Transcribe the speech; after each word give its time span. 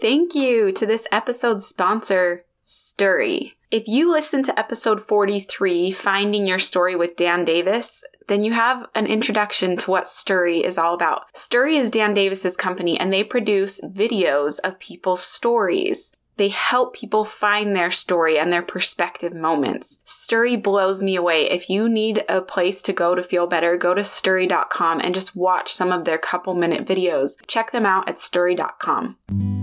Thank 0.00 0.34
you 0.34 0.70
to 0.72 0.86
this 0.86 1.08
episode's 1.10 1.66
sponsor, 1.66 2.44
Stiry. 2.64 3.54
If 3.70 3.88
you 3.88 4.10
listen 4.10 4.42
to 4.44 4.58
episode 4.58 5.02
43, 5.02 5.90
Finding 5.90 6.46
Your 6.46 6.58
Story 6.58 6.94
with 6.94 7.16
Dan 7.16 7.44
Davis, 7.44 8.04
then 8.28 8.42
you 8.42 8.52
have 8.52 8.86
an 8.94 9.06
introduction 9.06 9.76
to 9.78 9.90
what 9.90 10.04
Stiry 10.04 10.62
is 10.62 10.78
all 10.78 10.94
about. 10.94 11.32
Stiry 11.34 11.78
is 11.78 11.90
Dan 11.90 12.14
Davis's 12.14 12.56
company 12.56 12.98
and 12.98 13.12
they 13.12 13.24
produce 13.24 13.80
videos 13.80 14.60
of 14.60 14.78
people's 14.78 15.22
stories. 15.22 16.14
They 16.36 16.48
help 16.48 16.94
people 16.94 17.24
find 17.24 17.74
their 17.74 17.90
story 17.90 18.38
and 18.38 18.52
their 18.52 18.62
perspective 18.62 19.34
moments. 19.34 20.00
Stiry 20.06 20.62
blows 20.62 21.02
me 21.02 21.16
away. 21.16 21.50
If 21.50 21.68
you 21.68 21.88
need 21.88 22.24
a 22.28 22.40
place 22.40 22.80
to 22.82 22.92
go 22.92 23.16
to 23.16 23.24
feel 23.24 23.48
better, 23.48 23.76
go 23.76 23.92
to 23.92 24.02
stiry.com 24.02 25.00
and 25.00 25.12
just 25.12 25.34
watch 25.34 25.72
some 25.72 25.90
of 25.90 26.04
their 26.04 26.18
couple 26.18 26.54
minute 26.54 26.86
videos. 26.86 27.36
Check 27.48 27.72
them 27.72 27.84
out 27.84 28.08
at 28.08 28.16
stiry.com. 28.16 29.57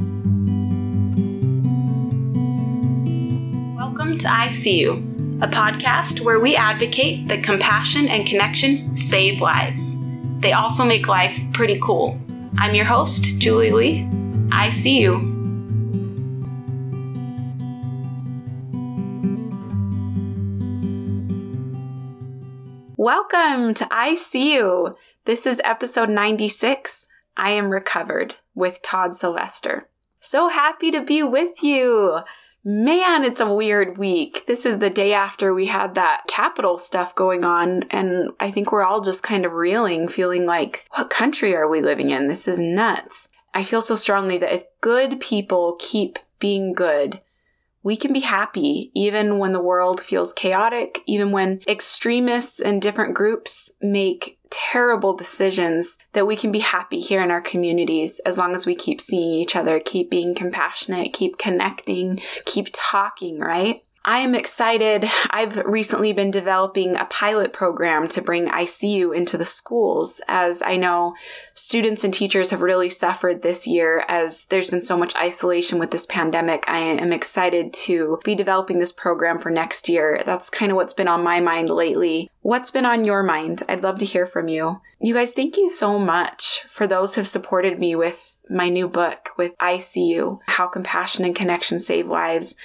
Welcome 3.97 4.17
to 4.17 4.27
ICU, 4.27 5.41
a 5.41 5.47
podcast 5.47 6.19
where 6.19 6.41
we 6.41 6.53
advocate 6.53 7.29
that 7.29 7.45
compassion 7.45 8.09
and 8.09 8.27
connection 8.27 8.97
save 8.97 9.39
lives. 9.39 9.95
They 10.39 10.51
also 10.51 10.83
make 10.83 11.07
life 11.07 11.39
pretty 11.53 11.79
cool. 11.79 12.19
I'm 12.57 12.75
your 12.75 12.83
host, 12.83 13.39
Julie 13.39 13.71
Lee. 13.71 14.09
I 14.51 14.69
see 14.69 14.99
you. 14.99 15.13
Welcome 22.97 23.73
to 23.75 23.85
ICU. 23.85 24.93
This 25.23 25.47
is 25.47 25.61
episode 25.63 26.09
96. 26.09 27.07
I 27.37 27.51
am 27.51 27.69
recovered 27.69 28.35
with 28.53 28.81
Todd 28.81 29.15
Sylvester. 29.15 29.87
So 30.19 30.49
happy 30.49 30.91
to 30.91 30.99
be 31.01 31.23
with 31.23 31.63
you. 31.63 32.19
Man, 32.67 33.23
it's 33.23 33.41
a 33.41 33.53
weird 33.53 33.99
week. 33.99 34.47
This 34.47 34.65
is 34.65 34.79
the 34.79 34.89
day 34.89 35.13
after 35.13 35.53
we 35.53 35.67
had 35.67 35.93
that 35.93 36.23
Capitol 36.27 36.79
stuff 36.79 37.13
going 37.13 37.45
on, 37.45 37.83
and 37.91 38.31
I 38.39 38.49
think 38.49 38.71
we're 38.71 38.83
all 38.83 39.01
just 39.01 39.21
kind 39.21 39.45
of 39.45 39.53
reeling, 39.53 40.07
feeling 40.07 40.47
like, 40.47 40.87
what 40.95 41.11
country 41.11 41.55
are 41.55 41.67
we 41.67 41.79
living 41.79 42.09
in? 42.09 42.27
This 42.27 42.47
is 42.47 42.59
nuts. 42.59 43.29
I 43.53 43.61
feel 43.61 43.83
so 43.83 43.95
strongly 43.95 44.39
that 44.39 44.51
if 44.51 44.63
good 44.81 45.19
people 45.19 45.77
keep 45.79 46.17
being 46.39 46.73
good, 46.73 47.21
we 47.85 47.95
can 47.95 48.11
be 48.11 48.21
happy 48.21 48.91
even 48.95 49.37
when 49.37 49.53
the 49.53 49.61
world 49.61 50.01
feels 50.01 50.33
chaotic, 50.33 51.01
even 51.05 51.31
when 51.31 51.61
extremists 51.67 52.59
and 52.59 52.81
different 52.81 53.15
groups 53.15 53.71
make 53.79 54.39
terrible 54.49 55.15
decisions, 55.15 55.99
that 56.13 56.25
we 56.25 56.35
can 56.35 56.51
be 56.51 56.59
happy 56.59 56.99
here 56.99 57.21
in 57.21 57.29
our 57.29 57.41
communities 57.41 58.19
as 58.25 58.39
long 58.39 58.55
as 58.55 58.65
we 58.65 58.73
keep 58.73 58.99
seeing 58.99 59.33
each 59.33 59.55
other, 59.55 59.79
keep 59.79 60.09
being 60.09 60.33
compassionate, 60.33 61.13
keep 61.13 61.37
connecting, 61.37 62.19
keep 62.45 62.69
talking, 62.73 63.39
right? 63.39 63.84
I 64.07 64.19
am 64.19 64.35
excited. 64.35 65.05
I've 65.31 65.57
recently 65.57 66.13
been 66.13 66.29
developing 66.29 66.95
a 66.95 67.05
pilot 67.05 67.53
program 67.53 68.07
to 68.09 68.21
bring 68.21 68.47
ICU 68.47 69.15
into 69.15 69.35
the 69.35 69.45
schools, 69.45 70.21
as 70.27 70.61
I 70.61 70.77
know 70.77 71.15
students 71.55 72.03
and 72.03 72.13
teachers 72.13 72.51
have 72.51 72.61
really 72.61 72.91
suffered 72.91 73.41
this 73.41 73.65
year 73.65 74.05
as 74.07 74.45
there's 74.45 74.69
been 74.69 74.83
so 74.83 74.95
much 74.95 75.15
isolation 75.15 75.79
with 75.79 75.89
this 75.89 76.05
pandemic. 76.05 76.63
I 76.67 76.77
am 76.77 77.11
excited 77.11 77.73
to 77.85 78.19
be 78.23 78.35
developing 78.35 78.77
this 78.77 78.91
program 78.91 79.39
for 79.39 79.49
next 79.49 79.89
year. 79.89 80.21
That's 80.23 80.51
kind 80.51 80.71
of 80.71 80.75
what's 80.75 80.93
been 80.93 81.07
on 81.07 81.23
my 81.23 81.39
mind 81.39 81.71
lately. 81.71 82.29
What's 82.41 82.69
been 82.69 82.85
on 82.85 83.05
your 83.05 83.23
mind? 83.23 83.63
I'd 83.67 83.81
love 83.81 83.97
to 83.97 84.05
hear 84.05 84.27
from 84.27 84.47
you. 84.49 84.81
You 84.99 85.15
guys, 85.15 85.33
thank 85.33 85.57
you 85.57 85.67
so 85.67 85.97
much 85.97 86.63
for 86.69 86.85
those 86.85 87.15
who've 87.15 87.27
supported 87.27 87.79
me 87.79 87.95
with 87.95 88.37
my 88.51 88.69
new 88.69 88.87
book, 88.87 89.31
with 89.35 89.57
ICU, 89.57 90.41
How 90.45 90.67
Compassion 90.67 91.25
and 91.25 91.35
Connection 91.35 91.79
Save 91.79 92.05
Lives. 92.05 92.55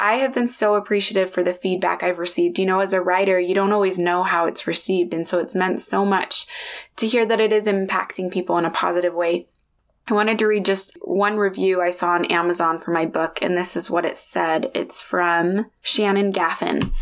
I 0.00 0.16
have 0.16 0.32
been 0.32 0.48
so 0.48 0.74
appreciative 0.74 1.28
for 1.28 1.42
the 1.42 1.52
feedback 1.52 2.02
I've 2.02 2.18
received. 2.18 2.58
You 2.58 2.66
know, 2.66 2.80
as 2.80 2.92
a 2.92 3.00
writer, 3.00 3.38
you 3.40 3.54
don't 3.54 3.72
always 3.72 3.98
know 3.98 4.22
how 4.22 4.46
it's 4.46 4.66
received. 4.66 5.12
And 5.12 5.26
so 5.26 5.40
it's 5.40 5.56
meant 5.56 5.80
so 5.80 6.04
much 6.04 6.46
to 6.96 7.06
hear 7.06 7.26
that 7.26 7.40
it 7.40 7.52
is 7.52 7.66
impacting 7.66 8.32
people 8.32 8.56
in 8.58 8.64
a 8.64 8.70
positive 8.70 9.14
way. 9.14 9.48
I 10.06 10.14
wanted 10.14 10.38
to 10.38 10.46
read 10.46 10.64
just 10.64 10.96
one 11.02 11.36
review 11.36 11.82
I 11.82 11.90
saw 11.90 12.12
on 12.12 12.24
Amazon 12.26 12.78
for 12.78 12.92
my 12.92 13.04
book, 13.04 13.40
and 13.42 13.58
this 13.58 13.76
is 13.76 13.90
what 13.90 14.06
it 14.06 14.16
said. 14.16 14.70
It's 14.74 15.02
from 15.02 15.70
Shannon 15.82 16.32
Gaffin, 16.32 16.92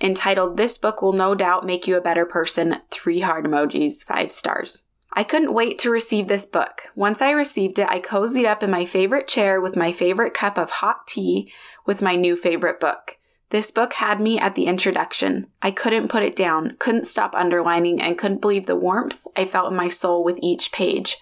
entitled, 0.00 0.56
This 0.56 0.78
book 0.78 1.02
will 1.02 1.12
no 1.12 1.34
doubt 1.34 1.66
make 1.66 1.86
you 1.86 1.98
a 1.98 2.00
better 2.00 2.24
person. 2.24 2.76
Three 2.90 3.20
hard 3.20 3.44
emojis, 3.44 4.02
five 4.06 4.32
stars. 4.32 4.86
I 5.12 5.24
couldn't 5.24 5.54
wait 5.54 5.78
to 5.78 5.90
receive 5.90 6.28
this 6.28 6.44
book. 6.44 6.92
Once 6.94 7.22
I 7.22 7.30
received 7.30 7.78
it, 7.78 7.88
I 7.88 8.00
cozied 8.00 8.46
up 8.46 8.62
in 8.62 8.70
my 8.70 8.84
favorite 8.84 9.26
chair 9.26 9.60
with 9.60 9.74
my 9.74 9.90
favorite 9.90 10.34
cup 10.34 10.58
of 10.58 10.68
hot 10.68 11.06
tea 11.06 11.50
with 11.86 12.02
my 12.02 12.16
new 12.16 12.36
favorite 12.36 12.80
book. 12.80 13.16
This 13.50 13.70
book 13.70 13.92
had 13.94 14.20
me 14.20 14.40
at 14.40 14.56
the 14.56 14.66
introduction. 14.66 15.46
I 15.62 15.70
couldn't 15.70 16.10
put 16.10 16.24
it 16.24 16.34
down, 16.34 16.74
couldn't 16.80 17.04
stop 17.04 17.32
underlining, 17.36 18.02
and 18.02 18.18
couldn't 18.18 18.40
believe 18.40 18.66
the 18.66 18.74
warmth 18.74 19.24
I 19.36 19.46
felt 19.46 19.70
in 19.70 19.76
my 19.76 19.86
soul 19.86 20.24
with 20.24 20.40
each 20.42 20.72
page. 20.72 21.16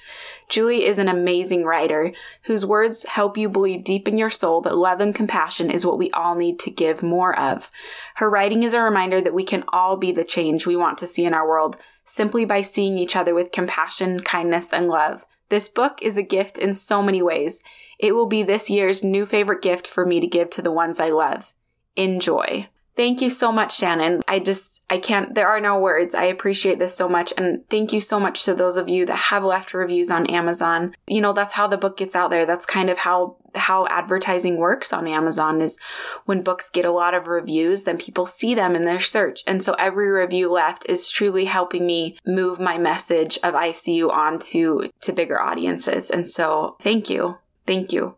Julie 0.49 0.87
is 0.87 0.99
an 0.99 1.09
amazing 1.09 1.65
writer 1.65 2.15
whose 2.45 2.65
words 2.65 3.05
help 3.05 3.37
you 3.37 3.51
believe 3.51 3.85
deep 3.85 4.09
in 4.09 4.17
your 4.17 4.31
soul 4.31 4.63
that 4.63 4.77
love 4.77 5.01
and 5.01 5.15
compassion 5.15 5.71
is 5.71 5.85
what 5.85 5.99
we 5.99 6.11
all 6.13 6.35
need 6.35 6.59
to 6.61 6.71
give 6.71 7.03
more 7.03 7.39
of. 7.39 7.71
Her 8.15 8.31
writing 8.31 8.63
is 8.63 8.73
a 8.73 8.81
reminder 8.81 9.21
that 9.21 9.35
we 9.35 9.45
can 9.45 9.63
all 9.69 9.99
be 9.99 10.11
the 10.11 10.25
change 10.25 10.67
we 10.67 10.77
want 10.77 10.97
to 10.99 11.07
see 11.07 11.27
in 11.27 11.35
our 11.35 11.47
world 11.47 11.77
simply 12.05 12.47
by 12.47 12.63
seeing 12.63 12.97
each 12.97 13.17
other 13.17 13.35
with 13.35 13.53
compassion, 13.53 14.21
kindness, 14.21 14.73
and 14.73 14.89
love. 14.89 15.27
This 15.55 15.69
book 15.69 16.03
is 16.03 16.19
a 16.19 16.25
gift 16.25 16.59
in 16.59 16.75
so 16.75 17.01
many 17.01 17.23
ways. 17.23 17.63
It 18.01 18.13
will 18.17 18.27
be 18.27 18.43
this 18.43 18.69
year's 18.69 19.05
new 19.05 19.25
favorite 19.25 19.63
gift 19.63 19.87
for 19.87 20.05
me 20.05 20.19
to 20.19 20.27
give 20.27 20.51
to 20.51 20.63
the 20.63 20.73
ones 20.73 20.99
I 20.99 21.11
love. 21.11 21.55
Enjoy. 21.95 22.69
Thank 22.97 23.21
you 23.21 23.29
so 23.29 23.51
much, 23.51 23.77
Shannon. 23.77 24.23
I 24.29 24.39
just, 24.39 24.85
I 24.89 24.99
can't, 24.99 25.35
there 25.35 25.49
are 25.49 25.61
no 25.61 25.79
words. 25.79 26.15
I 26.15 26.25
appreciate 26.25 26.79
this 26.79 26.95
so 26.95 27.09
much. 27.09 27.33
And 27.37 27.69
thank 27.69 27.93
you 27.93 28.01
so 28.01 28.21
much 28.21 28.45
to 28.45 28.55
those 28.55 28.77
of 28.77 28.89
you 28.89 29.05
that 29.07 29.17
have 29.17 29.45
left 29.45 29.75
reviews 29.75 30.11
on 30.11 30.27
Amazon. 30.27 30.95
You 31.09 31.21
know, 31.21 31.33
that's 31.33 31.55
how 31.55 31.67
the 31.67 31.77
book 31.77 31.97
gets 31.97 32.15
out 32.15 32.31
there. 32.31 32.47
That's 32.47 32.67
kind 32.67 32.89
of 32.89 32.99
how, 32.99 33.37
how 33.57 33.89
advertising 33.89 34.59
works 34.59 34.93
on 34.93 35.09
Amazon 35.09 35.61
is 35.61 35.81
when 36.25 36.43
books 36.43 36.71
get 36.71 36.85
a 36.85 36.93
lot 36.93 37.15
of 37.15 37.27
reviews, 37.27 37.83
then 37.83 37.99
people 37.99 38.27
see 38.27 38.55
them 38.55 38.77
in 38.77 38.83
their 38.83 39.01
search. 39.01 39.43
And 39.45 39.61
so 39.61 39.75
every 39.75 40.11
review 40.11 40.53
left 40.53 40.87
is 40.89 41.11
truly 41.11 41.47
helping 41.47 41.87
me 41.87 42.17
move 42.25 42.61
my 42.61 42.79
message 42.79 43.39
of 43.43 43.55
ICU 43.55 44.09
onto 44.11 44.91
to 45.01 45.13
bigger 45.13 45.41
audiences. 45.41 46.11
And 46.11 46.29
so 46.29 46.77
thank 46.81 47.11
you. 47.11 47.39
Thank 47.67 47.93
you 47.93 48.17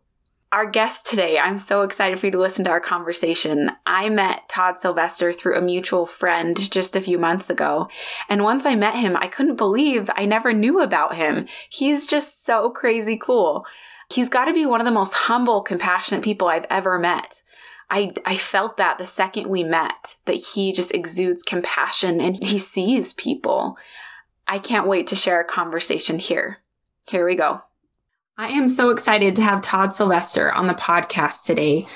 our 0.53 0.65
guest 0.65 1.07
today, 1.07 1.39
I'm 1.39 1.59
so 1.59 1.83
excited 1.83 2.19
for 2.19 2.27
you 2.27 2.33
to 2.33 2.41
listen 2.41 2.65
to 2.65 2.71
our 2.71 2.81
conversation. 2.81 3.73
I 3.84 4.09
met 4.09 4.49
Todd 4.49 4.79
Sylvester 4.79 5.33
through 5.33 5.57
a 5.57 5.61
mutual 5.61 6.07
friend 6.07 6.57
just 6.71 6.95
a 6.95 7.01
few 7.01 7.19
months 7.19 7.51
ago. 7.51 7.89
And 8.29 8.45
once 8.45 8.65
I 8.65 8.75
met 8.75 8.97
him, 8.97 9.17
I 9.17 9.29
couldn't 9.29 9.57
believe 9.57 10.09
I 10.15 10.25
never 10.25 10.53
knew 10.53 10.81
about 10.81 11.17
him. 11.17 11.47
He's 11.69 12.07
just 12.07 12.45
so 12.45 12.71
crazy 12.71 13.17
cool. 13.17 13.67
He's 14.09 14.29
got 14.29 14.45
to 14.45 14.55
be 14.55 14.67
one 14.67 14.81
of 14.81 14.84
the 14.84 14.93
most 14.93 15.15
humble, 15.15 15.62
compassionate 15.62 16.23
people 16.23 16.47
I've 16.47 16.67
ever 16.71 16.97
met. 16.97 17.43
I, 17.91 18.13
I 18.25 18.37
felt 18.37 18.77
that 18.77 18.99
the 18.99 19.07
second 19.07 19.49
we 19.49 19.65
met, 19.65 20.17
that 20.25 20.34
he 20.34 20.73
just 20.73 20.95
exudes 20.95 21.43
compassion 21.43 22.21
and 22.21 22.43
he 22.43 22.59
sees 22.59 23.13
people. 23.13 23.77
I 24.47 24.59
can't 24.59 24.87
wait 24.87 25.09
to 25.09 25.17
share 25.17 25.41
a 25.41 25.45
conversation 25.45 26.19
here. 26.19 26.59
Here 27.09 27.27
we 27.27 27.34
go. 27.34 27.63
I 28.38 28.48
am 28.48 28.69
so 28.69 28.91
excited 28.91 29.34
to 29.36 29.42
have 29.42 29.62
Todd 29.62 29.94
Sylvester 29.94 30.52
on 30.52 30.66
the 30.66 30.74
podcast 30.74 31.47
today. 31.47 31.86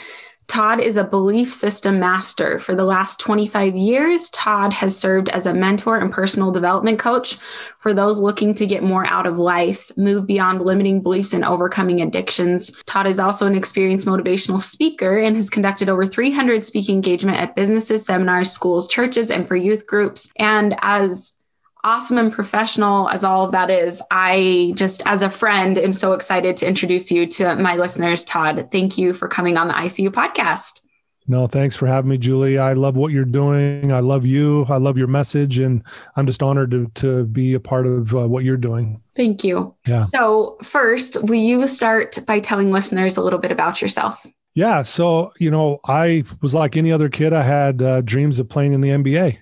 Todd 0.49 0.81
is 0.81 0.97
a 0.97 1.05
belief 1.05 1.53
system 1.53 2.01
master. 2.01 2.59
For 2.59 2.75
the 2.75 2.85
last 2.85 3.21
25 3.21 3.77
years, 3.77 4.31
Todd 4.31 4.73
has 4.73 4.99
served 4.99 5.29
as 5.29 5.45
a 5.45 5.53
mentor 5.53 5.99
and 5.99 6.11
personal 6.11 6.51
development 6.51 6.99
coach 6.99 7.35
for 7.35 7.93
those 7.93 8.23
looking 8.23 8.55
to 8.55 8.65
get 8.65 8.83
more 8.83 9.05
out 9.05 9.27
of 9.27 9.39
life, 9.39 9.93
move 9.99 10.27
beyond 10.27 10.63
limiting 10.63 11.03
beliefs, 11.03 11.35
and 11.35 11.45
overcoming 11.45 12.01
addictions. 12.01 12.73
Todd 12.87 13.07
is 13.07 13.21
also 13.21 13.47
an 13.47 13.55
experienced 13.55 14.07
motivational 14.07 14.63
speaker 14.63 15.19
and 15.19 15.37
has 15.37 15.51
conducted 15.51 15.91
over 15.91 16.07
300 16.07 16.65
speaking 16.65 16.95
engagement 16.95 17.37
at 17.37 17.55
businesses, 17.55 18.07
seminars, 18.07 18.51
schools, 18.51 18.89
churches, 18.89 19.31
and 19.31 19.47
for 19.47 19.57
youth 19.57 19.87
groups. 19.87 20.33
And 20.37 20.75
as 20.81 21.37
awesome 21.85 22.19
and 22.19 22.33
professional 22.33 23.09
as 23.09 23.25
all 23.25 23.45
of 23.45 23.53
that 23.53 23.71
is, 23.71 24.03
I 24.11 24.73
just, 24.75 25.07
as 25.07 25.23
a 25.23 25.31
friend, 25.31 25.79
am 25.79 25.93
so 25.93 26.13
excited 26.13 26.57
to 26.59 26.67
introduce 26.67 27.11
you 27.11 27.27
to 27.27 27.57
my 27.57 27.77
listeners. 27.77 28.25
Todd, 28.25 28.69
thank 28.71 28.99
you 28.99 29.13
for 29.15 29.29
coming 29.29 29.57
on 29.57 29.69
the 29.69 29.75
ICU 29.75 30.09
podcast. 30.11 30.83
No, 31.27 31.47
thanks 31.47 31.77
for 31.77 31.87
having 31.87 32.11
me, 32.11 32.19
Julie. 32.19 32.59
I 32.59 32.73
love 32.73 32.97
what 32.97 33.13
you're 33.13 33.25
doing. 33.25 33.93
I 33.93 34.01
love 34.01 34.27
you. 34.27 34.65
I 34.69 34.79
love 34.79 34.99
your 34.99 35.07
message, 35.07 35.61
and 35.61 35.85
I'm 36.17 36.27
just 36.27 36.43
honored 36.43 36.73
to 36.73 36.91
to 36.97 37.25
be 37.25 37.55
a 37.55 37.61
part 37.61 37.87
of 37.87 38.13
uh, 38.13 38.27
what 38.27 38.43
you're 38.43 38.57
doing. 38.57 39.01
Thank 39.15 39.45
you. 39.45 39.77
Yeah. 39.87 40.01
So, 40.01 40.57
first, 40.65 41.23
will 41.23 41.37
you 41.37 41.69
start 41.69 42.19
by 42.27 42.41
telling 42.41 42.73
listeners 42.73 43.17
a 43.17 43.23
little 43.23 43.39
bit 43.39 43.53
about 43.53 43.81
yourself? 43.81 44.27
Yeah. 44.55 44.83
So, 44.83 45.33
you 45.39 45.51
know, 45.51 45.79
I 45.87 46.25
was 46.43 46.55
like 46.55 46.77
any 46.77 46.91
other 46.91 47.09
kid. 47.09 47.33
I 47.33 47.43
had 47.43 47.83
uh, 47.83 48.01
dreams 48.01 48.39
of 48.39 48.49
playing 48.49 48.73
in 48.73 48.81
the 48.81 48.91
NBA, 48.91 49.39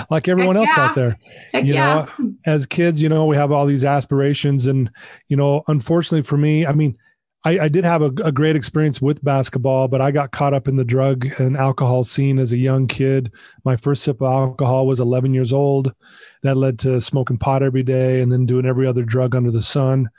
like 0.10 0.28
everyone 0.28 0.56
Heck 0.56 0.68
else 0.68 0.76
yeah. 0.76 0.84
out 0.84 0.94
there. 0.94 1.18
Heck 1.52 1.66
you 1.66 1.74
yeah. 1.74 2.06
know, 2.18 2.34
as 2.46 2.66
kids, 2.66 3.02
you 3.02 3.08
know, 3.08 3.26
we 3.26 3.36
have 3.36 3.50
all 3.50 3.66
these 3.66 3.84
aspirations. 3.84 4.66
And, 4.68 4.90
you 5.28 5.36
know, 5.36 5.64
unfortunately 5.66 6.22
for 6.22 6.36
me, 6.36 6.66
I 6.66 6.72
mean, 6.72 6.96
I, 7.44 7.58
I 7.60 7.68
did 7.68 7.84
have 7.84 8.02
a, 8.02 8.12
a, 8.22 8.30
great 8.30 8.54
experience 8.54 9.00
with 9.00 9.24
basketball, 9.24 9.88
but 9.88 10.02
I 10.02 10.10
got 10.10 10.30
caught 10.30 10.52
up 10.52 10.68
in 10.68 10.76
the 10.76 10.84
drug 10.84 11.26
and 11.40 11.56
alcohol 11.56 12.04
scene 12.04 12.38
as 12.38 12.52
a 12.52 12.58
young 12.58 12.86
kid. 12.86 13.32
My 13.64 13.76
first 13.76 14.02
sip 14.02 14.20
of 14.20 14.30
alcohol 14.30 14.86
was 14.86 15.00
11 15.00 15.32
years 15.32 15.52
old. 15.52 15.94
That 16.42 16.58
led 16.58 16.78
to 16.80 17.00
smoking 17.00 17.38
pot 17.38 17.62
every 17.62 17.82
day 17.82 18.20
and 18.20 18.30
then 18.30 18.44
doing 18.44 18.66
every 18.66 18.86
other 18.86 19.04
drug 19.04 19.34
under 19.34 19.50
the 19.50 19.62
sun, 19.62 20.10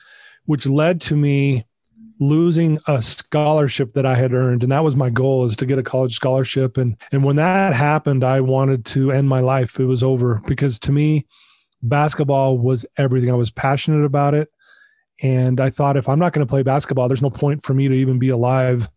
which 0.46 0.66
led 0.66 1.00
to 1.02 1.16
me 1.16 1.66
losing 2.22 2.78
a 2.88 3.02
scholarship 3.02 3.94
that 3.94 4.06
I 4.06 4.14
had 4.14 4.32
earned. 4.32 4.62
And 4.62 4.72
that 4.72 4.84
was 4.84 4.96
my 4.96 5.10
goal 5.10 5.44
is 5.44 5.56
to 5.58 5.66
get 5.66 5.80
a 5.80 5.84
college 5.84 6.14
scholarship. 6.14 6.78
And, 6.78 6.96
and 7.12 7.24
when 7.24 7.36
that 7.38 7.74
happened, 7.74 8.24
I 8.24 8.42
wanted 8.42 8.86
to 8.86 9.12
end 9.12 9.28
my 9.28 9.40
life. 9.40 9.80
It 9.80 9.86
was 9.86 10.04
over 10.04 10.40
because 10.46 10.80
to 10.82 10.92
me, 10.92 11.26
basketball 11.82 12.60
was 12.60 12.86
everything. 12.96 13.32
I 13.32 13.36
was 13.36 13.50
passionate 13.50 14.06
about 14.06 14.36
it. 14.36 14.50
And 15.24 15.60
I 15.60 15.72
thought 15.72 15.98
if 15.98 16.08
I'm 16.08 16.20
not 16.20 16.32
going 16.32 16.46
to 16.46 16.50
play 16.50 16.62
basketball, 16.62 17.08
there's 17.08 17.24
no 17.24 17.32
point 17.32 17.64
for 17.64 17.74
me 17.74 17.88
to 17.88 17.94
even 17.96 18.20
be 18.20 18.30
alive. 18.30 18.88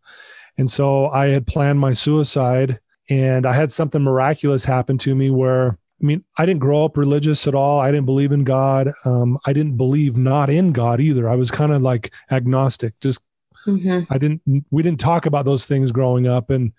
And 0.58 0.70
so 0.70 1.08
I 1.08 1.28
had 1.28 1.46
planned 1.46 1.80
my 1.80 1.94
suicide 1.94 2.78
and 3.08 3.46
I 3.46 3.54
had 3.54 3.72
something 3.72 4.02
miraculous 4.02 4.64
happen 4.64 4.98
to 4.98 5.14
me 5.14 5.30
where 5.30 5.78
I 6.02 6.04
mean, 6.04 6.24
I 6.36 6.44
didn't 6.44 6.60
grow 6.60 6.84
up 6.84 6.96
religious 6.96 7.46
at 7.46 7.54
all. 7.54 7.80
I 7.80 7.90
didn't 7.90 8.06
believe 8.06 8.32
in 8.32 8.44
God. 8.44 8.92
Um, 9.04 9.38
I 9.46 9.52
didn't 9.52 9.76
believe 9.76 10.16
not 10.16 10.50
in 10.50 10.72
God 10.72 11.00
either. 11.00 11.28
I 11.28 11.36
was 11.36 11.50
kind 11.50 11.72
of 11.72 11.82
like 11.82 12.12
agnostic. 12.30 12.98
Just 13.00 13.20
mm-hmm. 13.66 14.12
I 14.12 14.18
didn't. 14.18 14.42
We 14.70 14.82
didn't 14.82 15.00
talk 15.00 15.26
about 15.26 15.44
those 15.44 15.66
things 15.66 15.92
growing 15.92 16.26
up. 16.26 16.50
And 16.50 16.72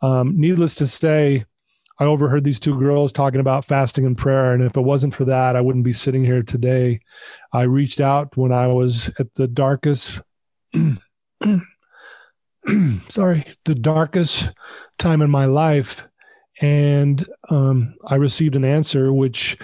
um, 0.00 0.38
needless 0.38 0.74
to 0.76 0.86
say, 0.86 1.44
I 1.98 2.04
overheard 2.04 2.44
these 2.44 2.60
two 2.60 2.78
girls 2.78 3.12
talking 3.12 3.40
about 3.40 3.64
fasting 3.64 4.06
and 4.06 4.16
prayer. 4.16 4.52
And 4.52 4.62
if 4.62 4.76
it 4.76 4.80
wasn't 4.80 5.14
for 5.14 5.24
that, 5.26 5.54
I 5.56 5.60
wouldn't 5.60 5.84
be 5.84 5.92
sitting 5.92 6.24
here 6.24 6.42
today. 6.42 7.00
I 7.52 7.62
reached 7.62 8.00
out 8.00 8.36
when 8.36 8.52
I 8.52 8.66
was 8.68 9.10
at 9.18 9.34
the 9.34 9.46
darkest, 9.46 10.20
sorry, 13.08 13.44
the 13.64 13.74
darkest 13.74 14.52
time 14.98 15.22
in 15.22 15.30
my 15.30 15.44
life. 15.44 16.08
And 16.60 17.26
um, 17.48 17.94
I 18.06 18.16
received 18.16 18.56
an 18.56 18.64
answer, 18.64 19.12
which 19.12 19.58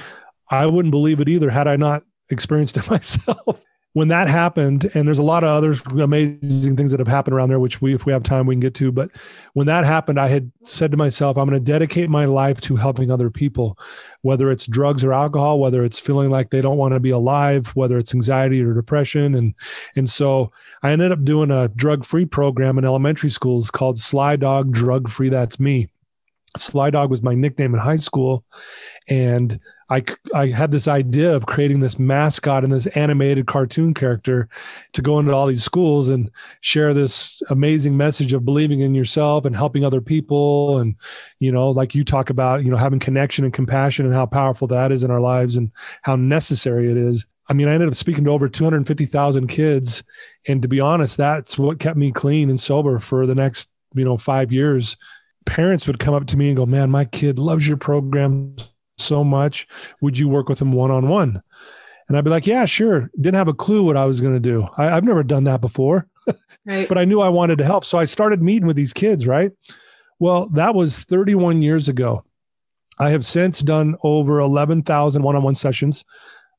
I 0.50 0.66
wouldn't 0.66 0.92
believe 0.92 1.20
it 1.20 1.28
either 1.28 1.50
had 1.50 1.68
I 1.68 1.76
not 1.76 2.02
experienced 2.30 2.76
it 2.76 2.90
myself 2.90 3.60
when 3.98 4.08
that 4.08 4.28
happened, 4.28 4.88
and 4.94 5.08
there's 5.08 5.18
a 5.18 5.24
lot 5.24 5.42
of 5.42 5.48
other 5.64 5.74
amazing 6.00 6.76
things 6.76 6.92
that 6.92 7.00
have 7.00 7.08
happened 7.08 7.34
around 7.34 7.48
there, 7.48 7.58
which 7.58 7.80
we, 7.80 7.94
if 7.94 8.06
we 8.06 8.12
have 8.12 8.22
time, 8.22 8.46
we 8.46 8.54
can 8.54 8.60
get 8.60 8.74
to. 8.74 8.92
But 8.92 9.10
when 9.54 9.66
that 9.66 9.84
happened, 9.84 10.20
I 10.20 10.28
had 10.28 10.52
said 10.62 10.92
to 10.92 10.96
myself, 10.96 11.36
I'm 11.36 11.48
going 11.48 11.58
to 11.58 11.72
dedicate 11.72 12.08
my 12.08 12.26
life 12.26 12.60
to 12.60 12.76
helping 12.76 13.10
other 13.10 13.28
people, 13.28 13.76
whether 14.22 14.52
it's 14.52 14.68
drugs 14.68 15.02
or 15.02 15.12
alcohol, 15.12 15.58
whether 15.58 15.84
it's 15.84 15.98
feeling 15.98 16.30
like 16.30 16.50
they 16.50 16.60
don't 16.60 16.76
want 16.76 16.94
to 16.94 17.00
be 17.00 17.10
alive, 17.10 17.68
whether 17.74 17.98
it's 17.98 18.14
anxiety 18.14 18.62
or 18.62 18.72
depression. 18.72 19.34
And, 19.34 19.54
and 19.96 20.08
so 20.08 20.52
I 20.82 20.92
ended 20.92 21.10
up 21.10 21.24
doing 21.24 21.50
a 21.50 21.66
drug 21.66 22.04
free 22.04 22.24
program 22.24 22.78
in 22.78 22.84
elementary 22.84 23.30
schools 23.30 23.68
called 23.68 23.98
Sly 23.98 24.36
Dog 24.36 24.70
Drug 24.70 25.08
Free. 25.08 25.28
That's 25.28 25.58
me. 25.58 25.88
Sly 26.56 26.90
Dog 26.90 27.10
was 27.10 27.22
my 27.22 27.34
nickname 27.34 27.74
in 27.74 27.80
high 27.80 27.96
school. 27.96 28.44
And 29.08 29.60
I, 29.90 30.04
I 30.34 30.48
had 30.48 30.70
this 30.70 30.88
idea 30.88 31.34
of 31.34 31.46
creating 31.46 31.80
this 31.80 31.98
mascot 31.98 32.64
and 32.64 32.72
this 32.72 32.86
animated 32.88 33.46
cartoon 33.46 33.94
character 33.94 34.48
to 34.92 35.02
go 35.02 35.18
into 35.18 35.32
all 35.32 35.46
these 35.46 35.64
schools 35.64 36.08
and 36.08 36.30
share 36.60 36.94
this 36.94 37.40
amazing 37.50 37.96
message 37.96 38.32
of 38.32 38.44
believing 38.44 38.80
in 38.80 38.94
yourself 38.94 39.44
and 39.44 39.56
helping 39.56 39.84
other 39.84 40.00
people. 40.00 40.78
And, 40.78 40.94
you 41.38 41.52
know, 41.52 41.70
like 41.70 41.94
you 41.94 42.04
talk 42.04 42.30
about, 42.30 42.64
you 42.64 42.70
know, 42.70 42.76
having 42.76 42.98
connection 42.98 43.44
and 43.44 43.52
compassion 43.52 44.06
and 44.06 44.14
how 44.14 44.26
powerful 44.26 44.68
that 44.68 44.92
is 44.92 45.04
in 45.04 45.10
our 45.10 45.20
lives 45.20 45.56
and 45.56 45.70
how 46.02 46.16
necessary 46.16 46.90
it 46.90 46.96
is. 46.96 47.26
I 47.48 47.54
mean, 47.54 47.68
I 47.68 47.72
ended 47.72 47.88
up 47.88 47.94
speaking 47.94 48.24
to 48.24 48.30
over 48.30 48.48
250,000 48.48 49.46
kids. 49.46 50.02
And 50.46 50.60
to 50.60 50.68
be 50.68 50.80
honest, 50.80 51.16
that's 51.16 51.58
what 51.58 51.78
kept 51.78 51.96
me 51.96 52.12
clean 52.12 52.50
and 52.50 52.60
sober 52.60 52.98
for 52.98 53.26
the 53.26 53.34
next, 53.34 53.70
you 53.94 54.04
know, 54.04 54.18
five 54.18 54.52
years. 54.52 54.96
Parents 55.48 55.86
would 55.86 55.98
come 55.98 56.14
up 56.14 56.26
to 56.26 56.36
me 56.36 56.48
and 56.48 56.56
go, 56.56 56.66
Man, 56.66 56.90
my 56.90 57.04
kid 57.04 57.38
loves 57.38 57.66
your 57.66 57.76
program 57.76 58.54
so 58.98 59.24
much. 59.24 59.66
Would 60.00 60.18
you 60.18 60.28
work 60.28 60.48
with 60.48 60.58
them 60.58 60.72
one 60.72 60.90
on 60.90 61.08
one? 61.08 61.42
And 62.08 62.16
I'd 62.16 62.24
be 62.24 62.30
like, 62.30 62.46
yeah, 62.46 62.64
sure. 62.64 63.10
Didn't 63.20 63.36
have 63.36 63.48
a 63.48 63.54
clue 63.54 63.82
what 63.82 63.96
I 63.96 64.06
was 64.06 64.20
going 64.20 64.34
to 64.34 64.40
do. 64.40 64.66
I, 64.76 64.84
have 64.86 65.04
never 65.04 65.22
done 65.22 65.44
that 65.44 65.60
before, 65.60 66.08
right. 66.66 66.88
but 66.88 66.96
I 66.96 67.04
knew 67.04 67.20
I 67.20 67.28
wanted 67.28 67.58
to 67.58 67.64
help. 67.64 67.84
So 67.84 67.98
I 67.98 68.06
started 68.06 68.42
meeting 68.42 68.66
with 68.66 68.76
these 68.76 68.94
kids, 68.94 69.26
right? 69.26 69.52
Well, 70.18 70.48
that 70.50 70.74
was 70.74 71.04
31 71.04 71.62
years 71.62 71.88
ago. 71.88 72.24
I 72.98 73.10
have 73.10 73.26
since 73.26 73.60
done 73.60 73.96
over 74.02 74.40
11,000 74.40 75.22
one 75.22 75.36
on 75.36 75.42
one 75.42 75.54
sessions. 75.54 76.04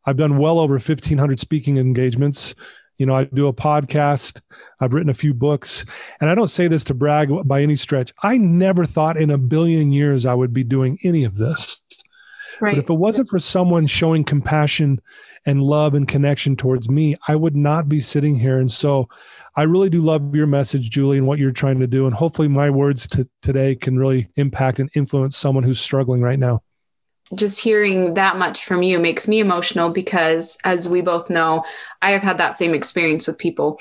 I've 0.05 0.17
done 0.17 0.37
well 0.37 0.59
over 0.59 0.75
1,500 0.75 1.39
speaking 1.39 1.77
engagements. 1.77 2.55
You 2.99 3.07
know, 3.07 3.15
I 3.15 3.23
do 3.23 3.47
a 3.47 3.53
podcast, 3.53 4.41
I've 4.79 4.93
written 4.93 5.09
a 5.09 5.15
few 5.15 5.33
books, 5.33 5.85
and 6.21 6.29
I 6.29 6.35
don't 6.35 6.49
say 6.51 6.67
this 6.67 6.83
to 6.85 6.93
brag 6.93 7.29
by 7.45 7.63
any 7.63 7.75
stretch. 7.75 8.13
I 8.21 8.37
never 8.37 8.85
thought 8.85 9.17
in 9.17 9.31
a 9.31 9.37
billion 9.37 9.91
years 9.91 10.25
I 10.25 10.35
would 10.35 10.53
be 10.53 10.63
doing 10.63 10.99
any 11.03 11.23
of 11.23 11.37
this. 11.37 11.81
Right. 12.61 12.75
But 12.75 12.83
if 12.83 12.89
it 12.89 12.95
wasn't 12.95 13.29
for 13.29 13.39
someone 13.39 13.87
showing 13.87 14.23
compassion 14.23 14.99
and 15.45 15.63
love 15.63 15.93
and 15.93 16.07
connection 16.07 16.55
towards 16.57 16.89
me, 16.89 17.15
I 17.27 17.35
would 17.35 17.55
not 17.55 17.87
be 17.87 18.01
sitting 18.01 18.35
here. 18.35 18.59
And 18.59 18.71
so 18.71 19.07
I 19.55 19.63
really 19.63 19.89
do 19.89 20.01
love 20.01 20.35
your 20.35 20.47
message, 20.47 20.89
Julie, 20.89 21.17
and 21.17 21.25
what 21.25 21.39
you're 21.39 21.51
trying 21.51 21.79
to 21.79 21.87
do. 21.87 22.05
And 22.05 22.13
hopefully 22.13 22.49
my 22.49 22.69
words 22.69 23.07
to, 23.07 23.27
today 23.41 23.75
can 23.75 23.97
really 23.97 24.29
impact 24.35 24.79
and 24.79 24.89
influence 24.93 25.37
someone 25.37 25.63
who's 25.63 25.79
struggling 25.79 26.21
right 26.21 26.39
now. 26.39 26.61
Just 27.35 27.61
hearing 27.61 28.15
that 28.15 28.37
much 28.37 28.65
from 28.65 28.81
you 28.81 28.99
makes 28.99 29.27
me 29.27 29.39
emotional 29.39 29.89
because, 29.89 30.57
as 30.63 30.89
we 30.89 31.01
both 31.01 31.29
know, 31.29 31.63
I 32.01 32.11
have 32.11 32.23
had 32.23 32.37
that 32.39 32.55
same 32.55 32.73
experience 32.73 33.27
with 33.27 33.37
people 33.37 33.79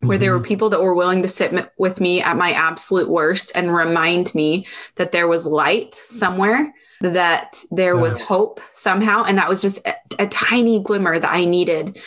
where 0.00 0.18
there 0.18 0.32
were 0.32 0.38
mm-hmm. 0.38 0.46
people 0.46 0.70
that 0.70 0.82
were 0.82 0.94
willing 0.94 1.22
to 1.22 1.28
sit 1.28 1.70
with 1.78 2.00
me 2.00 2.22
at 2.22 2.36
my 2.36 2.52
absolute 2.52 3.08
worst 3.08 3.52
and 3.54 3.74
remind 3.74 4.34
me 4.34 4.66
that 4.96 5.12
there 5.12 5.28
was 5.28 5.46
light 5.46 5.94
somewhere 5.94 6.72
that 7.00 7.62
there 7.70 7.96
was 7.96 8.20
hope 8.20 8.60
somehow. 8.72 9.24
And 9.24 9.38
that 9.38 9.48
was 9.48 9.62
just 9.62 9.86
a, 9.86 9.94
a, 10.18 10.26
tiny 10.26 10.80
glimmer 10.80 11.18
that 11.18 11.30
I 11.30 11.44
needed 11.44 11.98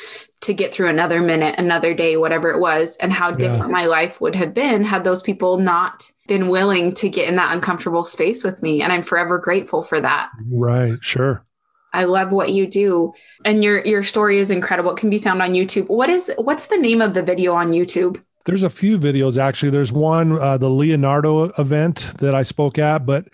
to 0.42 0.54
get 0.54 0.74
through 0.74 0.88
another 0.88 1.20
minute, 1.20 1.56
another 1.58 1.94
day, 1.94 2.16
whatever 2.16 2.50
it 2.50 2.60
was, 2.60 2.96
and 2.98 3.12
how 3.12 3.32
different 3.32 3.68
yeah. 3.68 3.82
my 3.82 3.86
life 3.86 4.22
would 4.22 4.36
have 4.36 4.54
been 4.54 4.84
had 4.84 5.04
those 5.04 5.22
people 5.22 5.58
not 5.58 6.10
been 6.28 6.48
willing 6.48 6.94
to 6.94 7.10
get 7.10 7.28
in 7.28 7.36
that 7.36 7.54
uncomfortable 7.54 8.06
space 8.06 8.44
with 8.44 8.64
me. 8.64 8.82
And 8.82 8.94
I'm 8.94 9.04
forever 9.04 9.38
grateful 9.38 9.82
for 9.82 10.00
that. 10.00 10.30
Right. 10.52 10.98
Sure. 11.02 11.46
I 11.92 12.06
love 12.06 12.32
what 12.32 12.52
you 12.52 12.68
do. 12.68 13.14
And 13.44 13.64
your 13.64 13.84
your 13.86 14.04
story 14.04 14.38
is 14.38 14.52
incredible. 14.52 14.92
It 14.92 14.98
can 14.98 15.10
be 15.10 15.20
found 15.20 15.42
on 15.42 15.52
YouTube. 15.52 15.88
What 15.88 16.10
is 16.10 16.32
what's 16.38 16.68
the 16.68 16.78
name 16.78 17.02
of 17.02 17.14
the 17.14 17.24
video 17.24 17.54
on 17.54 17.72
YouTube? 17.72 18.22
There's 18.46 18.64
a 18.64 18.70
few 18.70 18.98
videos 18.98 19.38
actually. 19.38 19.72
There's 19.72 19.92
one, 19.92 20.40
uh, 20.40 20.58
the 20.58 20.70
Leonardo 20.70 21.50
event 21.60 22.14
that 22.20 22.34
I 22.34 22.44
spoke 22.44 22.80
at, 22.80 23.06
but 23.06 23.28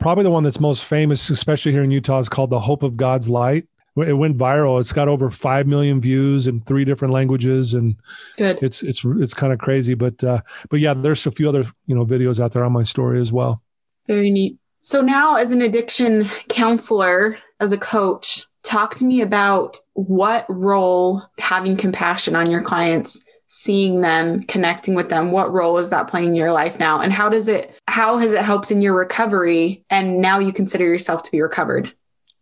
probably 0.00 0.24
the 0.24 0.30
one 0.30 0.42
that's 0.42 0.60
most 0.60 0.84
famous, 0.84 1.30
especially 1.30 1.72
here 1.72 1.82
in 1.82 1.90
Utah, 1.90 2.18
is 2.18 2.28
called 2.28 2.50
The 2.50 2.60
Hope 2.60 2.82
of 2.82 2.96
God's 2.96 3.28
Light. 3.28 3.66
It 4.06 4.14
went 4.14 4.36
viral. 4.36 4.80
It's 4.80 4.92
got 4.92 5.08
over 5.08 5.30
five 5.30 5.66
million 5.66 6.00
views 6.00 6.46
in 6.46 6.60
three 6.60 6.84
different 6.84 7.12
languages, 7.14 7.74
and 7.74 7.96
Good. 8.36 8.58
it's 8.62 8.82
it's 8.82 9.04
it's 9.04 9.34
kind 9.34 9.52
of 9.52 9.58
crazy. 9.58 9.94
But 9.94 10.22
uh, 10.22 10.40
but 10.70 10.80
yeah, 10.80 10.94
there's 10.94 11.26
a 11.26 11.30
few 11.30 11.48
other 11.48 11.64
you 11.86 11.94
know 11.94 12.04
videos 12.04 12.40
out 12.40 12.52
there 12.52 12.64
on 12.64 12.72
my 12.72 12.82
story 12.82 13.20
as 13.20 13.32
well. 13.32 13.62
Very 14.06 14.30
neat. 14.30 14.58
So 14.80 15.00
now, 15.00 15.36
as 15.36 15.52
an 15.52 15.62
addiction 15.62 16.24
counselor, 16.48 17.36
as 17.60 17.72
a 17.72 17.78
coach, 17.78 18.46
talk 18.62 18.94
to 18.96 19.04
me 19.04 19.20
about 19.20 19.78
what 19.94 20.44
role 20.48 21.22
having 21.38 21.76
compassion 21.76 22.36
on 22.36 22.50
your 22.50 22.62
clients 22.62 23.24
seeing 23.50 24.02
them 24.02 24.42
connecting 24.42 24.94
with 24.94 25.08
them 25.08 25.30
what 25.30 25.50
role 25.50 25.78
is 25.78 25.88
that 25.88 26.06
playing 26.06 26.28
in 26.28 26.34
your 26.34 26.52
life 26.52 26.78
now 26.78 27.00
and 27.00 27.14
how 27.14 27.30
does 27.30 27.48
it 27.48 27.74
how 27.88 28.18
has 28.18 28.34
it 28.34 28.42
helped 28.42 28.70
in 28.70 28.82
your 28.82 28.94
recovery 28.94 29.82
and 29.88 30.20
now 30.20 30.38
you 30.38 30.52
consider 30.52 30.84
yourself 30.84 31.22
to 31.22 31.30
be 31.30 31.40
recovered 31.40 31.90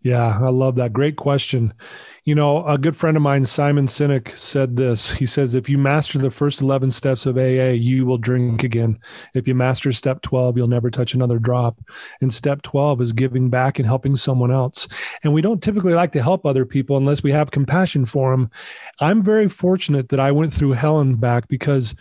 yeah 0.02 0.38
i 0.40 0.48
love 0.48 0.76
that 0.76 0.92
great 0.92 1.16
question 1.16 1.72
you 2.26 2.34
know, 2.34 2.66
a 2.66 2.76
good 2.76 2.96
friend 2.96 3.16
of 3.16 3.22
mine, 3.22 3.46
Simon 3.46 3.86
Sinek, 3.86 4.36
said 4.36 4.74
this. 4.74 5.12
He 5.12 5.26
says, 5.26 5.54
if 5.54 5.68
you 5.68 5.78
master 5.78 6.18
the 6.18 6.28
first 6.28 6.60
11 6.60 6.90
steps 6.90 7.24
of 7.24 7.38
AA, 7.38 7.70
you 7.70 8.04
will 8.04 8.18
drink 8.18 8.64
again. 8.64 8.98
If 9.34 9.46
you 9.46 9.54
master 9.54 9.92
step 9.92 10.22
12, 10.22 10.56
you'll 10.56 10.66
never 10.66 10.90
touch 10.90 11.14
another 11.14 11.38
drop. 11.38 11.80
And 12.20 12.34
step 12.34 12.62
12 12.62 13.00
is 13.00 13.12
giving 13.12 13.48
back 13.48 13.78
and 13.78 13.86
helping 13.86 14.16
someone 14.16 14.50
else. 14.50 14.88
And 15.22 15.32
we 15.32 15.40
don't 15.40 15.62
typically 15.62 15.94
like 15.94 16.10
to 16.12 16.22
help 16.22 16.44
other 16.44 16.66
people 16.66 16.96
unless 16.96 17.22
we 17.22 17.30
have 17.30 17.52
compassion 17.52 18.04
for 18.04 18.32
them. 18.32 18.50
I'm 19.00 19.22
very 19.22 19.48
fortunate 19.48 20.08
that 20.08 20.18
I 20.18 20.32
went 20.32 20.52
through 20.52 20.72
hell 20.72 20.98
and 20.98 21.20
back 21.20 21.46
because 21.46 21.94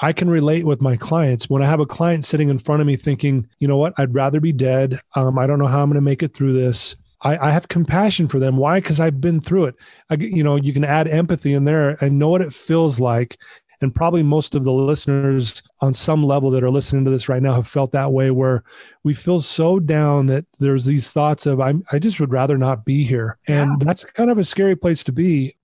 I 0.00 0.12
can 0.12 0.28
relate 0.28 0.66
with 0.66 0.80
my 0.80 0.96
clients. 0.96 1.48
When 1.48 1.62
I 1.62 1.66
have 1.66 1.78
a 1.78 1.86
client 1.86 2.24
sitting 2.24 2.48
in 2.48 2.58
front 2.58 2.80
of 2.80 2.88
me 2.88 2.96
thinking, 2.96 3.48
you 3.60 3.68
know 3.68 3.76
what, 3.76 3.94
I'd 3.98 4.14
rather 4.14 4.40
be 4.40 4.52
dead. 4.52 4.98
Um, 5.14 5.38
I 5.38 5.46
don't 5.46 5.60
know 5.60 5.68
how 5.68 5.80
I'm 5.80 5.90
going 5.90 5.94
to 5.94 6.00
make 6.00 6.24
it 6.24 6.32
through 6.32 6.54
this. 6.54 6.96
I, 7.22 7.48
I 7.48 7.50
have 7.50 7.68
compassion 7.68 8.28
for 8.28 8.38
them. 8.38 8.56
Why? 8.56 8.80
Because 8.80 9.00
I've 9.00 9.20
been 9.20 9.40
through 9.40 9.66
it. 9.66 9.74
I, 10.08 10.14
you 10.14 10.42
know, 10.42 10.56
you 10.56 10.72
can 10.72 10.84
add 10.84 11.08
empathy 11.08 11.52
in 11.52 11.64
there 11.64 12.02
and 12.02 12.18
know 12.18 12.28
what 12.28 12.42
it 12.42 12.54
feels 12.54 12.98
like. 12.98 13.38
And 13.82 13.94
probably 13.94 14.22
most 14.22 14.54
of 14.54 14.64
the 14.64 14.72
listeners 14.72 15.62
on 15.80 15.94
some 15.94 16.22
level 16.22 16.50
that 16.50 16.62
are 16.62 16.70
listening 16.70 17.04
to 17.06 17.10
this 17.10 17.30
right 17.30 17.42
now 17.42 17.54
have 17.54 17.66
felt 17.66 17.92
that 17.92 18.12
way 18.12 18.30
where 18.30 18.62
we 19.04 19.14
feel 19.14 19.40
so 19.40 19.78
down 19.78 20.26
that 20.26 20.44
there's 20.58 20.84
these 20.84 21.10
thoughts 21.10 21.46
of, 21.46 21.60
I'm, 21.60 21.82
I 21.90 21.98
just 21.98 22.20
would 22.20 22.30
rather 22.30 22.58
not 22.58 22.84
be 22.84 23.04
here. 23.04 23.38
And 23.48 23.80
that's 23.80 24.04
kind 24.04 24.30
of 24.30 24.36
a 24.36 24.44
scary 24.44 24.76
place 24.76 25.02
to 25.04 25.12
be. 25.12 25.56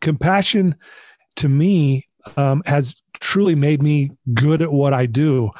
Compassion 0.00 0.76
to 1.36 1.48
me 1.48 2.06
um, 2.36 2.62
has 2.66 2.94
truly 3.18 3.56
made 3.56 3.82
me 3.82 4.10
good 4.34 4.62
at 4.62 4.72
what 4.72 4.94
I 4.94 5.06
do. 5.06 5.50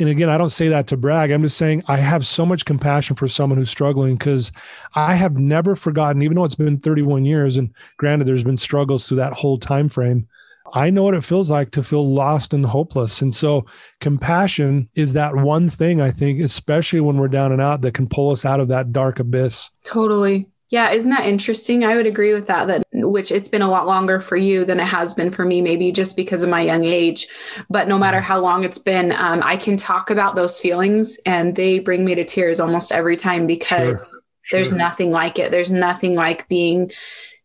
And 0.00 0.08
again, 0.08 0.28
I 0.28 0.38
don't 0.38 0.50
say 0.50 0.68
that 0.68 0.86
to 0.88 0.96
brag. 0.96 1.30
I'm 1.30 1.42
just 1.42 1.58
saying 1.58 1.82
I 1.86 1.98
have 1.98 2.26
so 2.26 2.46
much 2.46 2.64
compassion 2.64 3.16
for 3.16 3.28
someone 3.28 3.58
who's 3.58 3.70
struggling 3.70 4.16
because 4.16 4.50
I 4.94 5.14
have 5.14 5.38
never 5.38 5.76
forgotten, 5.76 6.22
even 6.22 6.36
though 6.36 6.44
it's 6.44 6.54
been 6.54 6.78
31 6.78 7.24
years, 7.24 7.56
and 7.56 7.72
granted, 7.96 8.26
there's 8.26 8.44
been 8.44 8.56
struggles 8.56 9.06
through 9.06 9.18
that 9.18 9.34
whole 9.34 9.58
time 9.58 9.88
frame. 9.88 10.26
I 10.72 10.90
know 10.90 11.02
what 11.02 11.14
it 11.14 11.24
feels 11.24 11.50
like 11.50 11.72
to 11.72 11.82
feel 11.82 12.14
lost 12.14 12.54
and 12.54 12.64
hopeless. 12.64 13.22
And 13.22 13.34
so 13.34 13.66
compassion 14.00 14.88
is 14.94 15.12
that 15.14 15.34
one 15.34 15.68
thing 15.68 16.00
I 16.00 16.10
think, 16.10 16.40
especially 16.40 17.00
when 17.00 17.16
we're 17.16 17.28
down 17.28 17.52
and 17.52 17.60
out, 17.60 17.80
that 17.80 17.94
can 17.94 18.08
pull 18.08 18.30
us 18.30 18.44
out 18.44 18.60
of 18.60 18.68
that 18.68 18.92
dark 18.92 19.18
abyss. 19.18 19.70
Totally. 19.84 20.48
Yeah, 20.70 20.92
isn't 20.92 21.10
that 21.10 21.26
interesting? 21.26 21.84
I 21.84 21.96
would 21.96 22.06
agree 22.06 22.32
with 22.32 22.46
that. 22.46 22.68
That 22.68 22.84
which 22.92 23.32
it's 23.32 23.48
been 23.48 23.60
a 23.62 23.68
lot 23.68 23.86
longer 23.86 24.20
for 24.20 24.36
you 24.36 24.64
than 24.64 24.78
it 24.78 24.86
has 24.86 25.12
been 25.12 25.30
for 25.30 25.44
me, 25.44 25.60
maybe 25.60 25.90
just 25.90 26.16
because 26.16 26.44
of 26.44 26.48
my 26.48 26.60
young 26.60 26.84
age. 26.84 27.26
But 27.68 27.88
no 27.88 27.98
matter 27.98 28.20
how 28.20 28.38
long 28.38 28.62
it's 28.62 28.78
been, 28.78 29.10
um, 29.12 29.42
I 29.42 29.56
can 29.56 29.76
talk 29.76 30.10
about 30.10 30.36
those 30.36 30.60
feelings, 30.60 31.18
and 31.26 31.56
they 31.56 31.80
bring 31.80 32.04
me 32.04 32.14
to 32.14 32.24
tears 32.24 32.60
almost 32.60 32.92
every 32.92 33.16
time 33.16 33.48
because 33.48 34.16
sure. 34.42 34.58
there's 34.58 34.72
nothing 34.72 35.10
like 35.10 35.40
it. 35.40 35.50
There's 35.50 35.72
nothing 35.72 36.14
like 36.14 36.48
being 36.48 36.90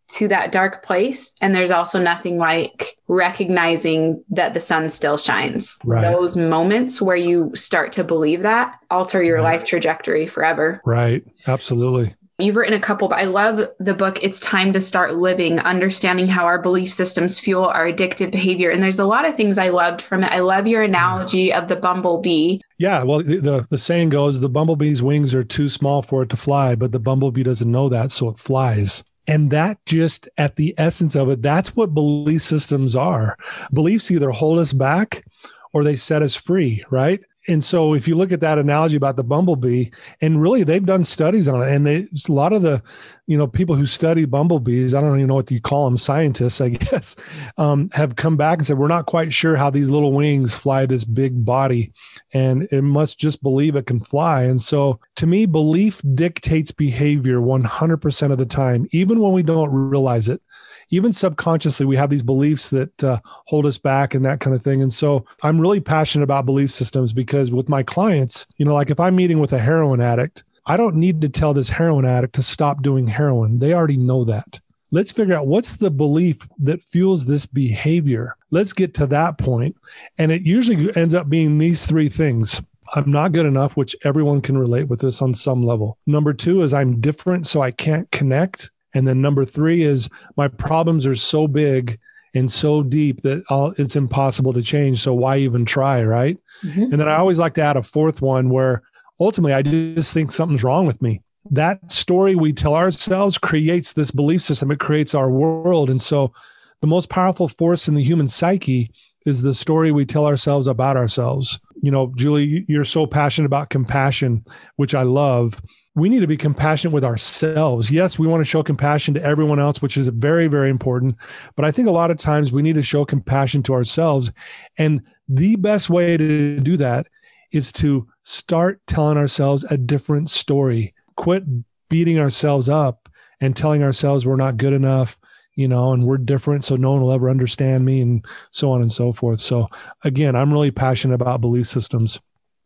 to 0.08 0.28
that 0.28 0.52
dark 0.52 0.86
place, 0.86 1.36
and 1.42 1.56
there's 1.56 1.72
also 1.72 2.00
nothing 2.00 2.38
like 2.38 2.96
recognizing 3.08 4.24
that 4.30 4.54
the 4.54 4.60
sun 4.60 4.88
still 4.88 5.18
shines. 5.18 5.80
Right. 5.84 6.04
Those 6.04 6.38
moments 6.38 7.02
where 7.02 7.16
you 7.16 7.52
start 7.56 7.92
to 7.94 8.04
believe 8.04 8.44
that 8.44 8.78
alter 8.92 9.24
your 9.24 9.38
right. 9.38 9.54
life 9.54 9.64
trajectory 9.64 10.28
forever. 10.28 10.80
Right. 10.86 11.24
Absolutely. 11.48 12.14
You've 12.38 12.58
written 12.58 12.74
a 12.74 12.82
couple, 12.82 13.08
but 13.08 13.20
I 13.20 13.26
love 13.26 13.66
the 13.80 13.94
book, 13.94 14.22
It's 14.22 14.42
Time 14.42 14.74
to 14.74 14.82
Start 14.82 15.16
Living, 15.16 15.58
understanding 15.62 16.28
how 16.28 16.44
our 16.44 16.62
belief 16.62 16.92
systems 16.92 17.40
fuel 17.40 17.64
our 17.64 17.86
addictive 17.90 18.30
behavior. 18.30 18.72
And 18.72 18.84
there's 18.84 19.00
a 19.00 19.06
lot 19.06 19.24
of 19.24 19.38
things 19.38 19.58
I 19.58 19.70
loved 19.70 20.02
from 20.02 20.22
it. 20.22 20.34
I 20.34 20.40
love 20.40 20.68
your 20.68 20.84
analogy 20.84 21.54
of 21.54 21.70
the 21.70 21.78
bumblebee. 21.78 22.60
Yeah, 22.78 23.04
well, 23.04 23.24
the, 23.24 23.40
the, 23.40 23.68
the 23.70 23.78
saying 23.78 24.10
goes 24.10 24.42
the 24.42 24.50
bumblebee's 24.50 25.02
wings 25.02 25.34
are 25.34 25.46
too 25.46 25.70
small 25.70 26.02
for 26.02 26.24
it 26.24 26.30
to 26.30 26.36
fly, 26.36 26.76
but 26.76 26.92
the 26.92 27.00
bumblebee 27.00 27.44
doesn't 27.44 27.72
know 27.72 27.88
that, 27.88 28.12
so 28.12 28.28
it 28.28 28.38
flies. 28.38 29.06
And 29.28 29.50
that 29.52 29.78
just 29.86 30.28
at 30.38 30.58
the 30.58 30.76
essence 30.78 31.16
of 31.16 31.30
it, 31.30 31.42
that's 31.42 31.74
what 31.74 31.94
belief 31.94 32.42
systems 32.42 32.98
are. 32.98 33.38
Beliefs 33.74 34.12
either 34.12 34.32
hold 34.32 34.60
us 34.60 34.74
back 34.74 35.26
or 35.72 35.86
they 35.86 35.96
set 35.96 36.22
us 36.22 36.36
free, 36.36 36.84
right? 36.90 37.22
And 37.48 37.64
so 37.64 37.94
if 37.94 38.08
you 38.08 38.16
look 38.16 38.32
at 38.32 38.42
that 38.42 38.58
analogy 38.58 38.98
about 38.98 39.16
the 39.16 39.24
bumblebee 39.24 39.90
and 40.22 40.42
really 40.42 40.64
they've 40.64 40.86
done 40.86 41.04
studies 41.04 41.48
on 41.48 41.62
it 41.62 41.74
and 41.74 41.86
they 41.86 42.08
a 42.28 42.32
lot 42.32 42.54
of 42.54 42.62
the 42.62 42.82
you 43.28 43.38
know 43.38 43.48
people 43.48 43.76
who 43.76 43.86
study 43.86 44.26
bumblebees 44.26 44.94
i 44.94 45.02
don't 45.02 45.16
even 45.16 45.28
know 45.28 45.36
what 45.36 45.52
you 45.52 45.62
call 45.62 45.86
them 45.86 45.98
scientists 45.98 46.62
i 46.62 46.70
guess 46.86 47.16
um, 47.58 47.90
have 47.94 48.16
come 48.16 48.38
back 48.38 48.58
and 48.58 48.68
said 48.68 48.78
we're 48.78 48.88
not 48.88 49.06
quite 49.06 49.32
sure 49.34 49.56
how 49.56 49.70
these 49.70 49.90
little 49.90 50.12
wings 50.12 50.56
fly 50.56 50.86
this 50.86 51.06
big 51.06 51.46
body 51.46 51.92
and 52.34 52.68
it 52.72 52.82
must 52.82 53.18
just 53.18 53.42
believe 53.42 53.76
it 53.76 53.86
can 53.86 54.02
fly. 54.02 54.44
And 54.44 54.62
so 54.62 55.00
to 55.16 55.26
me 55.26 55.46
belief 55.46 56.02
dictates 56.16 56.72
behavior 56.72 57.40
100% 57.40 58.32
of 58.32 58.38
the 58.38 58.46
time 58.46 58.88
even 58.92 59.20
when 59.20 59.32
we 59.32 59.44
don't 59.44 59.72
realize 59.72 60.28
it 60.30 60.42
even 60.90 61.14
subconsciously 61.14 61.86
we 61.86 61.96
have 61.96 62.10
these 62.10 62.24
beliefs 62.24 62.70
that 62.70 63.04
uh, 63.04 63.20
hold 63.24 63.66
us 63.66 63.78
back 63.78 64.14
and 64.14 64.24
that 64.26 64.40
kind 64.40 64.56
of 64.56 64.62
thing. 64.62 64.82
And 64.82 64.94
so 64.94 65.26
i'm 65.44 65.60
really 65.60 65.80
passionate 65.80 66.24
about 66.24 66.46
belief 66.46 66.72
systems 66.72 67.14
because 67.14 67.52
with 67.52 67.70
my 67.70 67.84
clients 67.84 68.46
you 68.58 68.66
know 68.66 68.74
like 68.74 68.90
if 68.90 69.00
i'm 69.00 69.16
meeting 69.16 69.40
with 69.40 69.54
a 69.54 69.60
heroin 69.60 70.02
addict 70.02 70.44
i 70.66 70.78
don't 70.78 70.96
need 70.96 71.22
to 71.22 71.30
tell 71.30 71.54
this 71.54 71.70
heroin 71.70 72.06
addict 72.06 72.36
to 72.36 72.44
stop 72.44 72.82
doing 72.82 73.08
heroin. 73.08 73.60
They 73.60 73.74
already 73.74 73.98
know 73.98 74.24
that. 74.26 74.60
Let's 74.92 75.12
figure 75.12 75.36
out 75.36 75.48
what's 75.48 75.76
the 75.76 75.92
belief 75.92 76.38
that 76.60 76.84
fuels 76.84 77.26
this 77.26 77.46
behavior. 77.46 78.36
Let's 78.52 78.74
get 78.74 78.94
to 78.96 79.08
that 79.08 79.38
point. 79.38 79.76
And 80.18 80.32
it 80.32 80.44
usually 80.44 80.96
ends 80.96 81.14
up 81.14 81.28
being 81.28 81.58
these 81.58 81.86
three 81.86 82.08
things. 82.08 82.62
I'm 82.96 83.10
not 83.10 83.32
good 83.32 83.48
enough, 83.48 83.76
which 83.76 83.96
everyone 84.04 84.42
can 84.42 84.58
relate 84.58 84.88
with 84.88 85.00
this 85.00 85.22
on 85.22 85.34
some 85.34 85.66
level. 85.66 85.98
Number 86.06 86.34
two 86.34 86.62
is 86.62 86.74
I'm 86.74 87.02
different, 87.02 87.48
so 87.48 87.62
I 87.62 87.72
can't 87.72 88.10
connect. 88.12 88.70
And 88.96 89.08
then 89.08 89.22
number 89.22 89.46
three 89.46 89.84
is 89.84 90.10
my 90.36 90.48
problems 90.48 91.06
are 91.06 91.16
so 91.16 91.48
big 91.48 92.00
and 92.34 92.52
so 92.52 92.82
deep 92.82 93.22
that 93.22 93.44
I'll, 93.50 93.74
it's 93.78 93.96
impossible 93.96 94.54
to 94.54 94.62
change. 94.62 95.02
So 95.02 95.14
why 95.14 95.38
even 95.38 95.66
try? 95.66 96.04
Right. 96.04 96.38
Mm-hmm. 96.64 96.84
And 96.84 96.94
then 96.94 97.08
I 97.08 97.18
always 97.18 97.38
like 97.38 97.54
to 97.56 97.62
add 97.62 97.78
a 97.78 97.84
fourth 97.84 98.22
one 98.22 98.50
where 98.50 98.82
ultimately 99.20 99.54
I 99.54 99.62
just 99.62 100.14
think 100.14 100.32
something's 100.32 100.64
wrong 100.64 100.88
with 100.88 101.02
me. 101.02 101.22
That 101.52 101.92
story 101.92 102.36
we 102.36 102.54
tell 102.54 102.74
ourselves 102.74 103.38
creates 103.38 103.94
this 103.94 104.12
belief 104.12 104.42
system, 104.42 104.72
it 104.72 104.80
creates 104.80 105.14
our 105.14 105.30
world. 105.30 105.90
And 105.90 106.02
so 106.02 106.34
the 106.82 106.88
most 106.88 107.10
powerful 107.10 107.48
force 107.48 107.88
in 107.88 107.96
the 107.96 108.04
human 108.04 108.28
psyche 108.28 108.92
is 109.26 109.42
the 109.42 109.56
story 109.56 109.92
we 109.92 110.06
tell 110.06 110.26
ourselves 110.26 110.68
about 110.68 110.98
ourselves. 110.98 111.60
You 111.82 111.92
know, 111.92 112.12
Julie, 112.16 112.66
you're 112.68 112.86
so 112.86 113.06
passionate 113.06 113.46
about 113.46 113.70
compassion, 113.70 114.46
which 114.76 114.96
I 114.96 115.04
love 115.04 115.62
we 115.96 116.10
need 116.10 116.20
to 116.20 116.28
be 116.28 116.38
compassionate 116.38 116.94
with 116.94 117.06
ourselves. 117.06 117.90
Yes, 117.90 118.20
we 118.20 118.28
want 118.28 118.42
to 118.42 118.46
show 118.46 118.62
compassion 118.62 119.14
to 119.14 119.24
everyone 119.24 119.60
else, 119.60 119.82
which 119.82 119.96
is 119.96 120.08
very, 120.10 120.48
very 120.48 120.70
important. 120.70 121.16
But 121.56 121.64
I 121.64 121.72
think 121.72 121.88
a 121.88 121.92
lot 121.92 122.12
of 122.12 122.18
times 122.18 122.52
we 122.52 122.62
need 122.62 122.76
to 122.76 122.82
show 122.82 123.06
compassion 123.06 123.64
to 123.64 123.74
ourselves. 123.74 124.32
And 124.78 125.02
the 125.30 125.56
best 125.56 125.90
way 125.90 126.18
to 126.18 126.60
do 126.60 126.76
that 126.78 127.08
is 127.52 127.72
to 127.72 128.08
start 128.24 128.82
telling 128.88 129.18
ourselves 129.18 129.64
a 129.66 129.78
different 129.78 130.30
story. 130.30 130.94
Quit 131.16 131.44
beating 131.88 132.20
ourselves 132.20 132.68
up 132.68 133.08
and 133.40 133.56
telling 133.56 133.82
ourselves 133.82 134.26
we're 134.26 134.36
not 134.36 134.58
good 134.58 134.74
enough, 134.74 135.18
you 135.56 135.68
know, 135.68 135.94
and 135.94 136.06
we're 136.06 136.18
different, 136.18 136.66
so 136.66 136.76
no 136.76 136.92
one 136.92 137.02
will 137.02 137.14
ever 137.14 137.30
understand 137.30 137.86
me, 137.86 138.02
and 138.02 138.26
so 138.52 138.72
on 138.72 138.82
and 138.82 138.92
so 138.92 139.14
forth. 139.14 139.40
So, 139.40 139.70
again, 140.04 140.36
I'm 140.36 140.52
really 140.52 140.72
passionate 140.72 141.16
about 141.16 141.42
belief 141.42 141.68
systems. 141.68 142.20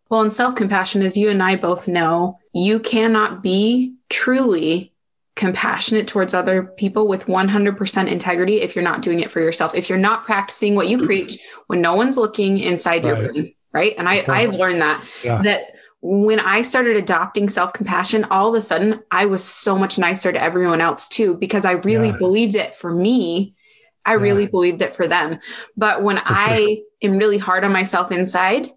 Well, 0.10 0.22
in 0.22 0.32
self 0.32 0.56
compassion, 0.56 1.02
as 1.02 1.18
you 1.18 1.30
and 1.30 1.42
I 1.42 1.56
both 1.56 1.88
know, 1.88 2.40
you 2.54 2.80
cannot 2.80 3.44
be 3.44 3.96
truly 4.10 4.94
compassionate 5.36 6.06
towards 6.06 6.34
other 6.34 6.64
people 6.64 7.08
with 7.08 7.28
100% 7.28 8.08
integrity 8.08 8.60
if 8.60 8.76
you're 8.76 8.84
not 8.84 9.02
doing 9.02 9.22
it 9.22 9.32
for 9.32 9.40
yourself. 9.40 9.74
If 9.74 9.88
you're 9.88 9.98
not 9.98 10.26
practicing 10.26 10.76
what 10.76 10.90
you 10.90 10.98
mm-hmm. 10.98 11.06
preach 11.06 11.40
when 11.68 11.82
no 11.82 11.96
one's 11.96 12.18
looking 12.18 12.60
inside 12.60 13.06
right. 13.06 13.22
your 13.22 13.32
brain, 13.32 13.56
right? 13.72 13.94
And 13.98 14.10
I, 14.10 14.26
I've 14.28 14.54
learned 14.54 14.82
that, 14.82 15.08
yeah. 15.24 15.42
that 15.44 15.72
when 16.02 16.42
I 16.42 16.62
started 16.62 16.98
adopting 16.98 17.48
self 17.48 17.72
compassion, 17.72 18.26
all 18.26 18.50
of 18.50 18.56
a 18.56 18.62
sudden 18.62 19.02
I 19.12 19.28
was 19.28 19.44
so 19.44 19.78
much 19.78 19.98
nicer 19.98 20.32
to 20.32 20.42
everyone 20.42 20.82
else 20.82 21.08
too, 21.08 21.36
because 21.36 21.64
I 21.64 21.72
really 21.72 22.10
yeah. 22.10 22.18
believed 22.18 22.56
it 22.56 22.74
for 22.74 22.92
me. 22.92 23.56
I 24.06 24.14
yeah. 24.16 24.22
really 24.22 24.48
believed 24.48 24.82
it 24.82 24.94
for 24.94 25.08
them. 25.08 25.40
But 25.78 26.04
when 26.04 26.18
for 26.18 26.24
I 26.26 26.58
sure. 26.58 26.78
am 27.12 27.18
really 27.18 27.38
hard 27.38 27.64
on 27.64 27.72
myself 27.72 28.12
inside, 28.12 28.72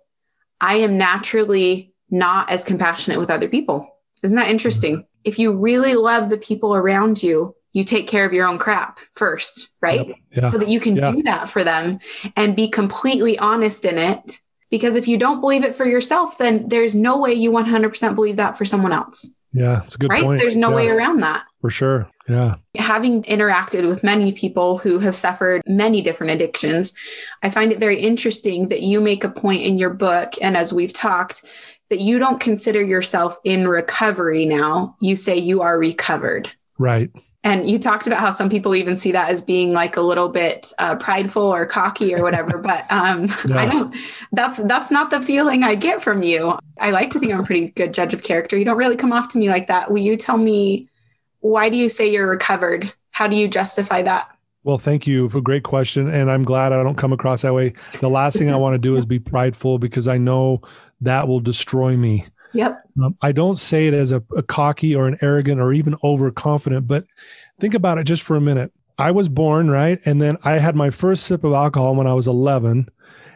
I 0.63 0.77
am 0.77 0.97
naturally 0.97 1.93
not 2.11 2.49
as 2.51 2.65
compassionate 2.65 3.19
with 3.19 3.31
other 3.31 3.49
people. 3.49 3.89
Isn't 4.23 4.37
that 4.37 4.49
interesting? 4.49 4.99
Mm-hmm. 4.99 5.07
If 5.25 5.39
you 5.39 5.59
really 5.59 5.95
love 5.95 6.31
the 6.31 6.39
people 6.39 6.75
around 6.75 7.23
you, 7.23 7.55
you 7.73 7.85
take 7.85 8.07
care 8.07 8.25
of 8.25 8.33
your 8.33 8.47
own 8.47 8.59
crap 8.59 9.01
first, 9.13 9.71
right? 9.81 10.07
Yep. 10.07 10.17
Yeah. 10.37 10.47
So 10.47 10.59
that 10.59 10.69
you 10.69 10.79
can 10.79 10.97
yeah. 10.97 11.11
do 11.11 11.23
that 11.25 11.49
for 11.49 11.65
them 11.65 11.99
and 12.37 12.55
be 12.55 12.69
completely 12.69 13.39
honest 13.39 13.85
in 13.85 13.99
it. 13.99 14.39
Because 14.71 14.97
if 14.97 15.07
you 15.09 15.19
don't 15.19 15.41
believe 15.41 15.65
it 15.65 15.75
for 15.75 15.85
yourself, 15.85 16.39
then 16.39 16.69
there's 16.69 16.95
no 16.95 17.19
way 17.19 17.35
you 17.35 17.51
100% 17.51 18.15
believe 18.15 18.37
that 18.37 18.57
for 18.57 18.65
someone 18.65 18.93
else. 18.93 19.39
Yeah, 19.53 19.83
it's 19.85 19.97
a 19.97 19.99
good 19.99 20.11
right? 20.11 20.23
point. 20.23 20.41
There's 20.41 20.57
no 20.57 20.71
yeah. 20.71 20.77
way 20.77 20.89
around 20.89 21.21
that. 21.21 21.45
For 21.63 21.71
sure. 21.71 22.11
Yeah. 22.29 22.57
Having 22.77 23.23
interacted 23.23 23.87
with 23.87 24.03
many 24.03 24.33
people 24.33 24.79
who 24.79 24.99
have 24.99 25.15
suffered 25.15 25.63
many 25.65 26.03
different 26.03 26.33
addictions, 26.33 26.93
I 27.45 27.51
find 27.51 27.71
it 27.71 27.79
very 27.79 28.01
interesting 28.01 28.69
that 28.69 28.83
you 28.83 29.01
make 29.01 29.23
a 29.23 29.31
point 29.31 29.63
in 29.63 29.79
your 29.79 29.91
book, 29.91 30.33
and 30.43 30.57
as 30.57 30.73
we've 30.73 30.93
talked, 30.93 31.45
that 31.89 32.01
you 32.01 32.19
don't 32.19 32.41
consider 32.41 32.83
yourself 32.83 33.39
in 33.45 33.69
recovery 33.69 34.45
now. 34.45 34.97
You 35.01 35.15
say 35.15 35.39
you 35.39 35.63
are 35.63 35.79
recovered. 35.79 36.51
Right. 36.79 37.11
And 37.45 37.71
you 37.71 37.79
talked 37.79 38.09
about 38.09 38.19
how 38.21 38.31
some 38.31 38.51
people 38.51 38.75
even 38.75 38.97
see 38.97 39.13
that 39.13 39.31
as 39.31 39.41
being 39.41 39.73
like 39.73 39.97
a 39.97 40.01
little 40.01 40.29
bit 40.29 40.73
uh, 40.79 40.97
prideful 40.97 41.43
or 41.43 41.65
cocky 41.65 42.13
or 42.13 42.23
whatever. 42.23 42.59
but 42.63 42.91
um. 42.91 43.29
I 43.55 43.67
don't. 43.67 43.95
That's 44.33 44.59
that's 44.65 44.91
not 44.91 45.11
the 45.11 45.21
feeling 45.21 45.63
I 45.63 45.77
get 45.77 46.03
from 46.03 46.25
you. 46.25 46.59
I 46.81 46.91
like 46.91 47.11
to 47.13 47.21
think 47.21 47.33
I'm 47.33 47.41
a 47.41 47.45
pretty 47.45 47.69
good 47.69 47.95
judge 47.95 48.15
of 48.15 48.25
character. 48.25 48.57
You 48.57 48.65
don't 48.65 48.79
really 48.79 48.97
come 48.97 49.13
off 49.13 49.29
to 49.29 49.39
me 49.39 49.49
like 49.49 49.69
that. 49.69 49.93
Will 49.93 49.99
you 49.99 50.17
tell 50.17 50.39
me 50.39 50.89
why 51.43 51.69
do 51.69 51.77
you 51.77 51.89
say 51.89 52.11
you're 52.11 52.29
recovered? 52.29 52.93
How 53.11 53.27
do 53.27 53.37
you 53.37 53.47
justify 53.47 54.03
that? 54.03 54.35
Well, 54.65 54.79
thank 54.79 55.07
you 55.07 55.29
for 55.29 55.39
a 55.39 55.43
great 55.43 55.65
question. 55.65 56.09
And 56.09 56.31
I'm 56.31 56.45
glad 56.45 56.73
I 56.73 56.83
don't 56.83 56.97
come 56.97 57.13
across 57.13 57.43
that 57.43 57.53
way. 57.53 57.75
The 58.01 58.09
last 58.09 58.39
thing 58.39 58.49
I 58.49 58.57
want 58.57 58.75
to 58.75 58.79
do 58.79 58.97
is 58.97 59.05
be 59.05 59.19
prideful 59.19 59.79
because 59.79 60.07
I 60.07 60.19
know 60.19 60.63
that 61.01 61.27
will 61.27 61.41
destroy 61.41 61.97
me. 61.97 62.27
Yep. 62.55 62.81
Um, 63.03 63.17
I 63.23 63.33
don't 63.33 63.59
say 63.59 63.89
it 63.89 63.95
as 63.95 64.13
a, 64.13 64.23
a 64.37 64.43
cocky 64.43 64.95
or 64.95 65.09
an 65.09 65.19
arrogant 65.21 65.61
or 65.61 65.73
even 65.73 65.97
overconfident, 66.05 66.87
but 66.87 67.07
think 67.59 67.75
about 67.75 67.99
it 67.99 68.05
just 68.05 68.23
for 68.23 68.37
a 68.37 68.41
minute. 68.41 68.73
I 68.99 69.11
was 69.11 69.29
born, 69.29 69.69
right? 69.69 70.01
And 70.05 70.23
then 70.23 70.37
I 70.45 70.59
had 70.59 70.77
my 70.77 70.91
first 70.91 71.25
sip 71.25 71.43
of 71.43 71.55
alcohol 71.55 71.97
when 71.97 72.07
I 72.07 72.15
was 72.15 72.29
11. 72.29 72.89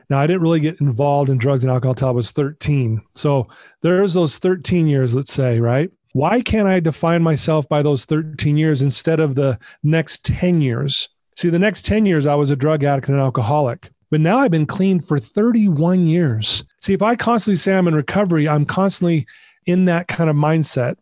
Now, 0.08 0.20
I 0.20 0.26
didn't 0.28 0.42
really 0.42 0.60
get 0.60 0.80
involved 0.80 1.28
in 1.28 1.38
drugs 1.38 1.64
and 1.64 1.72
alcohol 1.72 1.92
until 1.92 2.08
I 2.08 2.12
was 2.12 2.30
13. 2.30 3.02
So 3.14 3.48
there's 3.80 4.14
those 4.14 4.38
13 4.38 4.86
years, 4.86 5.16
let's 5.16 5.32
say, 5.32 5.58
right? 5.58 5.90
Why 6.16 6.40
can't 6.40 6.66
I 6.66 6.80
define 6.80 7.22
myself 7.22 7.68
by 7.68 7.82
those 7.82 8.06
13 8.06 8.56
years 8.56 8.80
instead 8.80 9.20
of 9.20 9.34
the 9.34 9.58
next 9.82 10.24
10 10.24 10.62
years? 10.62 11.10
See, 11.36 11.50
the 11.50 11.58
next 11.58 11.84
10 11.84 12.06
years, 12.06 12.24
I 12.24 12.34
was 12.36 12.50
a 12.50 12.56
drug 12.56 12.84
addict 12.84 13.08
and 13.08 13.18
an 13.18 13.22
alcoholic. 13.22 13.90
But 14.10 14.22
now 14.22 14.38
I've 14.38 14.50
been 14.50 14.64
clean 14.64 14.98
for 14.98 15.18
31 15.18 16.06
years. 16.06 16.64
See, 16.80 16.94
if 16.94 17.02
I 17.02 17.16
constantly 17.16 17.56
say 17.56 17.76
I'm 17.76 17.86
in 17.86 17.94
recovery, 17.94 18.48
I'm 18.48 18.64
constantly 18.64 19.26
in 19.66 19.84
that 19.84 20.08
kind 20.08 20.30
of 20.30 20.36
mindset. 20.36 20.96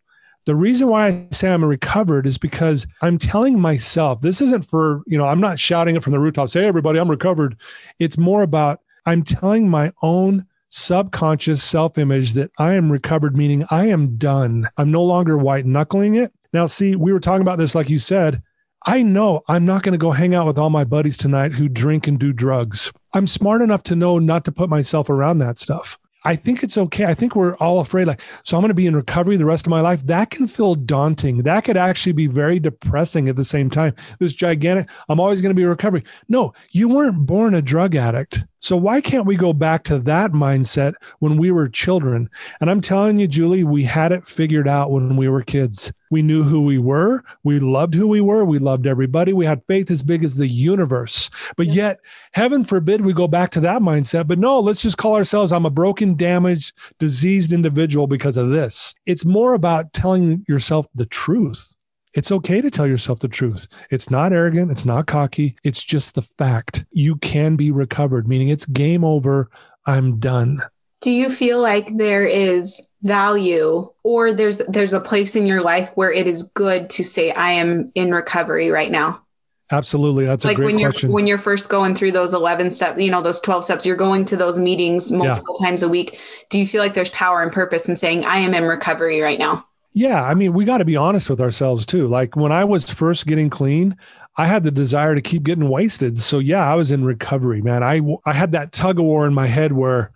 The 0.47 0.55
reason 0.57 0.89
why 0.89 1.07
I 1.07 1.27
say 1.31 1.49
I'm 1.49 1.63
recovered 1.63 2.27
is 2.27 2.37
because 2.37 2.85
I'm 3.01 3.17
telling 3.17 3.57
myself 3.57 4.19
this 4.19 4.41
isn't 4.41 4.65
for, 4.65 5.01
you 5.07 5.17
know, 5.17 5.27
I'm 5.27 5.39
not 5.39 5.59
shouting 5.59 5.95
it 5.95 6.03
from 6.03 6.11
the 6.11 6.19
rooftops, 6.19 6.55
hey, 6.55 6.65
everybody, 6.65 6.99
I'm 6.99 7.09
recovered. 7.09 7.55
It's 7.99 8.17
more 8.17 8.41
about 8.41 8.81
I'm 9.05 9.23
telling 9.23 9.69
my 9.69 9.93
own 10.01 10.45
subconscious 10.69 11.63
self 11.63 11.97
image 11.97 12.33
that 12.33 12.51
I 12.57 12.73
am 12.73 12.91
recovered, 12.91 13.37
meaning 13.37 13.65
I 13.69 13.87
am 13.87 14.17
done. 14.17 14.69
I'm 14.77 14.91
no 14.91 15.03
longer 15.03 15.37
white 15.37 15.65
knuckling 15.65 16.15
it. 16.15 16.33
Now, 16.53 16.65
see, 16.65 16.95
we 16.95 17.11
were 17.11 17.19
talking 17.19 17.41
about 17.41 17.57
this, 17.57 17.75
like 17.75 17.89
you 17.89 17.99
said. 17.99 18.41
I 18.87 19.01
know 19.01 19.41
I'm 19.47 19.65
not 19.65 19.81
going 19.81 19.93
to 19.93 19.97
go 19.97 20.11
hang 20.11 20.35
out 20.35 20.45
with 20.45 20.59
all 20.59 20.69
my 20.69 20.83
buddies 20.83 21.17
tonight 21.17 21.53
who 21.53 21.67
drink 21.67 22.07
and 22.07 22.19
do 22.19 22.31
drugs. 22.31 22.93
I'm 23.13 23.25
smart 23.25 23.63
enough 23.63 23.81
to 23.83 23.95
know 23.95 24.19
not 24.19 24.45
to 24.45 24.51
put 24.51 24.69
myself 24.69 25.09
around 25.09 25.39
that 25.39 25.57
stuff. 25.57 25.97
I 26.25 26.35
think 26.35 26.63
it's 26.63 26.77
okay. 26.77 27.05
I 27.05 27.13
think 27.13 27.35
we're 27.35 27.55
all 27.57 27.79
afraid, 27.79 28.07
like, 28.07 28.21
so 28.43 28.57
I'm 28.57 28.61
going 28.61 28.69
to 28.69 28.73
be 28.73 28.87
in 28.87 28.95
recovery 28.95 29.37
the 29.37 29.45
rest 29.45 29.65
of 29.67 29.69
my 29.69 29.81
life. 29.81 30.05
That 30.05 30.31
can 30.31 30.47
feel 30.47 30.75
daunting. 30.75 31.43
That 31.43 31.63
could 31.63 31.77
actually 31.77 32.13
be 32.13 32.27
very 32.27 32.59
depressing 32.59 33.29
at 33.29 33.35
the 33.35 33.45
same 33.45 33.69
time. 33.69 33.93
This 34.19 34.33
gigantic, 34.33 34.89
I'm 35.07 35.19
always 35.19 35.41
going 35.41 35.51
to 35.51 35.59
be 35.59 35.65
recovery. 35.65 36.03
No, 36.27 36.53
you 36.71 36.89
weren't 36.89 37.25
born 37.25 37.53
a 37.53 37.61
drug 37.61 37.95
addict. 37.95 38.43
So 38.59 38.75
why 38.75 38.99
can't 38.99 39.27
we 39.27 39.35
go 39.35 39.53
back 39.53 39.83
to 39.83 39.99
that 39.99 40.31
mindset 40.31 40.93
when 41.19 41.37
we 41.37 41.51
were 41.51 41.69
children? 41.69 42.29
And 42.59 42.71
I'm 42.71 42.81
telling 42.81 43.19
you, 43.19 43.27
Julie, 43.27 43.63
we 43.63 43.83
had 43.83 44.11
it 44.11 44.25
figured 44.25 44.67
out 44.67 44.89
when 44.89 45.17
we 45.17 45.29
were 45.29 45.43
kids. 45.43 45.93
We 46.11 46.21
knew 46.21 46.43
who 46.43 46.61
we 46.61 46.77
were. 46.77 47.23
We 47.43 47.59
loved 47.59 47.93
who 47.93 48.07
we 48.07 48.21
were. 48.21 48.45
We 48.45 48.59
loved 48.59 48.87
everybody. 48.87 49.33
We 49.33 49.45
had 49.45 49.63
faith 49.67 49.89
as 49.89 50.03
big 50.03 50.23
as 50.23 50.35
the 50.35 50.47
universe. 50.47 51.29
But 51.57 51.67
yeah. 51.67 51.73
yet, 51.73 51.99
heaven 52.33 52.63
forbid 52.63 53.01
we 53.01 53.13
go 53.13 53.27
back 53.27 53.51
to 53.51 53.59
that 53.61 53.81
mindset. 53.81 54.27
But 54.27 54.39
no, 54.39 54.59
let's 54.59 54.81
just 54.81 54.97
call 54.97 55.15
ourselves, 55.15 55.51
I'm 55.51 55.65
a 55.65 55.69
broken, 55.69 56.15
damaged, 56.15 56.73
diseased 56.99 57.51
individual 57.51 58.07
because 58.07 58.37
of 58.37 58.49
this. 58.49 58.93
It's 59.05 59.25
more 59.25 59.53
about 59.53 59.93
telling 59.93 60.45
yourself 60.47 60.87
the 60.95 61.05
truth. 61.05 61.73
It's 62.13 62.31
okay 62.31 62.61
to 62.61 62.71
tell 62.71 62.87
yourself 62.87 63.19
the 63.19 63.27
truth. 63.27 63.67
It's 63.89 64.09
not 64.09 64.31
arrogant. 64.31 64.71
It's 64.71 64.85
not 64.85 65.05
cocky. 65.05 65.57
It's 65.63 65.83
just 65.83 66.15
the 66.15 66.21
fact. 66.21 66.85
You 66.91 67.17
can 67.17 67.57
be 67.57 67.71
recovered, 67.71 68.25
meaning 68.25 68.47
it's 68.47 68.65
game 68.65 69.03
over. 69.03 69.49
I'm 69.85 70.17
done. 70.19 70.61
Do 71.05 71.11
you 71.11 71.29
feel 71.29 71.61
like 71.61 71.95
there 71.97 72.25
is 72.25 72.89
value 73.03 73.91
or 74.01 74.33
there's 74.33 74.57
there's 74.67 74.91
a 74.91 74.99
place 74.99 75.35
in 75.35 75.45
your 75.45 75.61
life 75.61 75.91
where 75.93 76.11
it 76.11 76.25
is 76.25 76.49
good 76.55 76.89
to 76.89 77.03
say 77.03 77.29
I 77.29 77.51
am 77.51 77.91
in 77.93 78.11
recovery 78.11 78.71
right 78.71 78.89
now? 78.89 79.23
Absolutely. 79.71 80.25
That's 80.25 80.43
like 80.43 80.53
a 80.53 80.55
great 80.55 80.65
when 80.65 80.79
you're 80.79 80.89
question. 80.89 81.11
when 81.11 81.27
you're 81.27 81.37
first 81.37 81.69
going 81.69 81.93
through 81.93 82.13
those 82.13 82.33
11 82.33 82.71
steps, 82.71 82.99
you 82.99 83.11
know, 83.11 83.21
those 83.21 83.39
12 83.41 83.65
steps, 83.65 83.85
you're 83.85 83.95
going 83.95 84.25
to 84.25 84.35
those 84.35 84.57
meetings 84.57 85.11
multiple 85.11 85.55
yeah. 85.59 85.67
times 85.67 85.83
a 85.83 85.87
week. 85.87 86.19
Do 86.49 86.57
you 86.57 86.65
feel 86.65 86.81
like 86.81 86.95
there's 86.95 87.11
power 87.11 87.43
and 87.43 87.51
purpose 87.51 87.87
in 87.87 87.95
saying 87.95 88.25
I 88.25 88.37
am 88.37 88.55
in 88.55 88.63
recovery 88.63 89.21
right 89.21 89.37
now? 89.37 89.63
Yeah, 89.93 90.23
I 90.23 90.33
mean, 90.33 90.53
we 90.53 90.65
got 90.65 90.79
to 90.79 90.85
be 90.85 90.95
honest 90.95 91.29
with 91.29 91.39
ourselves 91.39 91.85
too. 91.85 92.07
Like 92.07 92.35
when 92.35 92.51
I 92.51 92.63
was 92.63 92.89
first 92.89 93.27
getting 93.27 93.51
clean, 93.51 93.95
I 94.37 94.47
had 94.47 94.63
the 94.63 94.71
desire 94.71 95.13
to 95.13 95.21
keep 95.21 95.43
getting 95.43 95.69
wasted. 95.69 96.17
So 96.17 96.39
yeah, 96.39 96.67
I 96.67 96.73
was 96.73 96.89
in 96.89 97.03
recovery, 97.03 97.61
man. 97.61 97.83
I 97.83 98.01
I 98.25 98.33
had 98.33 98.53
that 98.53 98.71
tug 98.71 98.97
of 98.97 99.05
war 99.05 99.27
in 99.27 99.35
my 99.35 99.45
head 99.45 99.71
where 99.73 100.11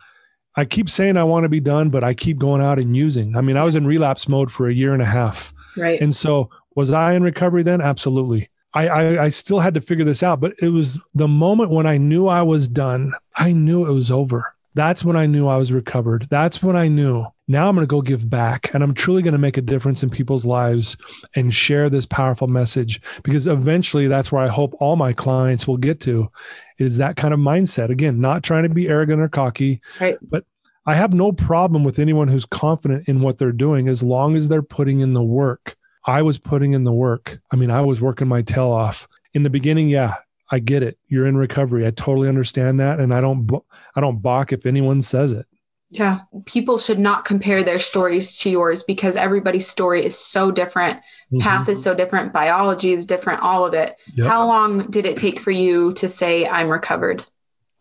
I 0.60 0.66
keep 0.66 0.90
saying 0.90 1.18
I 1.18 1.24
want 1.24 1.44
to 1.44 1.50
be 1.50 1.60
done, 1.60 1.90
but 1.90 2.04
I 2.04 2.14
keep 2.14 2.38
going 2.38 2.62
out 2.62 2.80
and 2.80 2.96
using. 2.96 3.36
I 3.36 3.42
mean, 3.42 3.58
I 3.58 3.64
was 3.64 3.76
in 3.76 3.88
relapse 3.88 4.28
mode 4.28 4.52
for 4.52 4.68
a 4.68 4.74
year 4.74 4.94
and 4.94 5.02
a 5.02 5.06
half. 5.06 5.54
Right. 5.78 6.00
And 6.02 6.16
so 6.16 6.50
was 6.76 6.92
I 6.92 7.14
in 7.14 7.24
recovery 7.24 7.64
then? 7.64 7.82
Absolutely. 7.82 8.50
I, 8.74 8.88
I, 8.88 9.24
I 9.26 9.30
still 9.30 9.60
had 9.60 9.74
to 9.74 9.82
figure 9.82 10.06
this 10.06 10.22
out, 10.22 10.40
but 10.40 10.54
it 10.62 10.70
was 10.70 11.00
the 11.16 11.28
moment 11.28 11.72
when 11.72 11.88
I 11.88 11.98
knew 11.98 12.28
I 12.28 12.42
was 12.42 12.68
done. 12.68 13.14
I 13.36 13.52
knew 13.52 13.86
it 13.86 13.94
was 13.94 14.12
over. 14.12 14.54
That's 14.76 15.04
when 15.04 15.16
I 15.16 15.26
knew 15.26 15.48
I 15.48 15.58
was 15.58 15.72
recovered. 15.72 16.28
That's 16.30 16.62
when 16.62 16.76
I 16.76 16.88
knew 16.88 17.26
now 17.50 17.68
I'm 17.68 17.76
going 17.76 17.84
to 17.84 17.90
go 17.90 18.02
give 18.02 18.30
back 18.30 18.72
and 18.74 18.84
I'm 18.84 18.94
truly 18.94 19.24
going 19.24 19.34
to 19.34 19.40
make 19.40 19.58
a 19.58 19.62
difference 19.62 20.04
in 20.04 20.10
people's 20.12 20.46
lives 20.46 20.96
and 21.36 21.52
share 21.52 21.90
this 21.90 22.06
powerful 22.06 22.48
message 22.48 23.02
because 23.24 23.48
eventually 23.48 24.08
that's 24.08 24.32
where 24.32 24.44
I 24.44 24.48
hope 24.48 24.76
all 24.80 24.96
my 24.96 25.14
clients 25.14 25.68
will 25.68 25.78
get 25.78 26.00
to 26.02 26.32
is 26.78 26.98
that 26.98 27.16
kind 27.16 27.34
of 27.34 27.40
mindset. 27.40 27.90
Again, 27.90 28.22
not 28.22 28.44
trying 28.44 28.64
to 28.64 28.70
be 28.70 28.88
arrogant 28.88 29.20
or 29.20 29.30
cocky, 29.30 29.82
right. 30.00 30.18
but 30.22 30.46
I 30.90 30.96
have 30.96 31.14
no 31.14 31.32
problem 31.32 31.84
with 31.84 32.00
anyone 32.00 32.28
who's 32.28 32.48
confident 32.48 33.08
in 33.08 33.22
what 33.22 33.38
they're 33.38 33.52
doing 33.52 33.88
as 33.88 34.02
long 34.02 34.36
as 34.36 34.50
they're 34.50 34.64
putting 34.64 35.02
in 35.02 35.14
the 35.14 35.22
work. 35.22 35.78
I 36.06 36.24
was 36.24 36.40
putting 36.40 36.74
in 36.74 36.84
the 36.84 36.92
work. 36.92 37.40
I 37.52 37.58
mean, 37.58 37.70
I 37.70 37.82
was 37.82 38.02
working 38.02 38.28
my 38.28 38.42
tail 38.42 38.72
off. 38.72 39.08
In 39.36 39.44
the 39.44 39.52
beginning, 39.52 39.90
yeah, 39.90 40.16
I 40.50 40.58
get 40.58 40.82
it. 40.82 40.98
You're 41.08 41.28
in 41.28 41.38
recovery. 41.38 41.86
I 41.86 41.92
totally 41.92 42.28
understand 42.28 42.80
that 42.80 43.00
and 43.00 43.14
I 43.14 43.22
don't 43.22 43.48
I 43.96 44.02
don't 44.02 44.20
balk 44.20 44.52
if 44.52 44.66
anyone 44.66 45.04
says 45.04 45.32
it. 45.32 45.46
Yeah. 45.92 46.22
People 46.48 46.80
should 46.80 46.98
not 46.98 47.24
compare 47.24 47.64
their 47.64 47.80
stories 47.80 48.40
to 48.40 48.50
yours 48.50 48.82
because 48.82 49.16
everybody's 49.16 49.68
story 49.68 50.04
is 50.04 50.18
so 50.18 50.50
different. 50.50 50.98
Mm-hmm. 50.98 51.38
Path 51.38 51.70
is 51.70 51.84
so 51.84 51.94
different. 51.94 52.34
Biology 52.34 52.94
is 52.94 53.06
different, 53.06 53.44
all 53.44 53.64
of 53.64 53.76
it. 53.76 53.96
Yep. 54.16 54.26
How 54.26 54.48
long 54.48 54.90
did 54.90 55.06
it 55.06 55.18
take 55.18 55.40
for 55.40 55.52
you 55.52 55.94
to 55.94 56.10
say, 56.10 56.48
I'm 56.48 56.68
recovered 56.68 57.24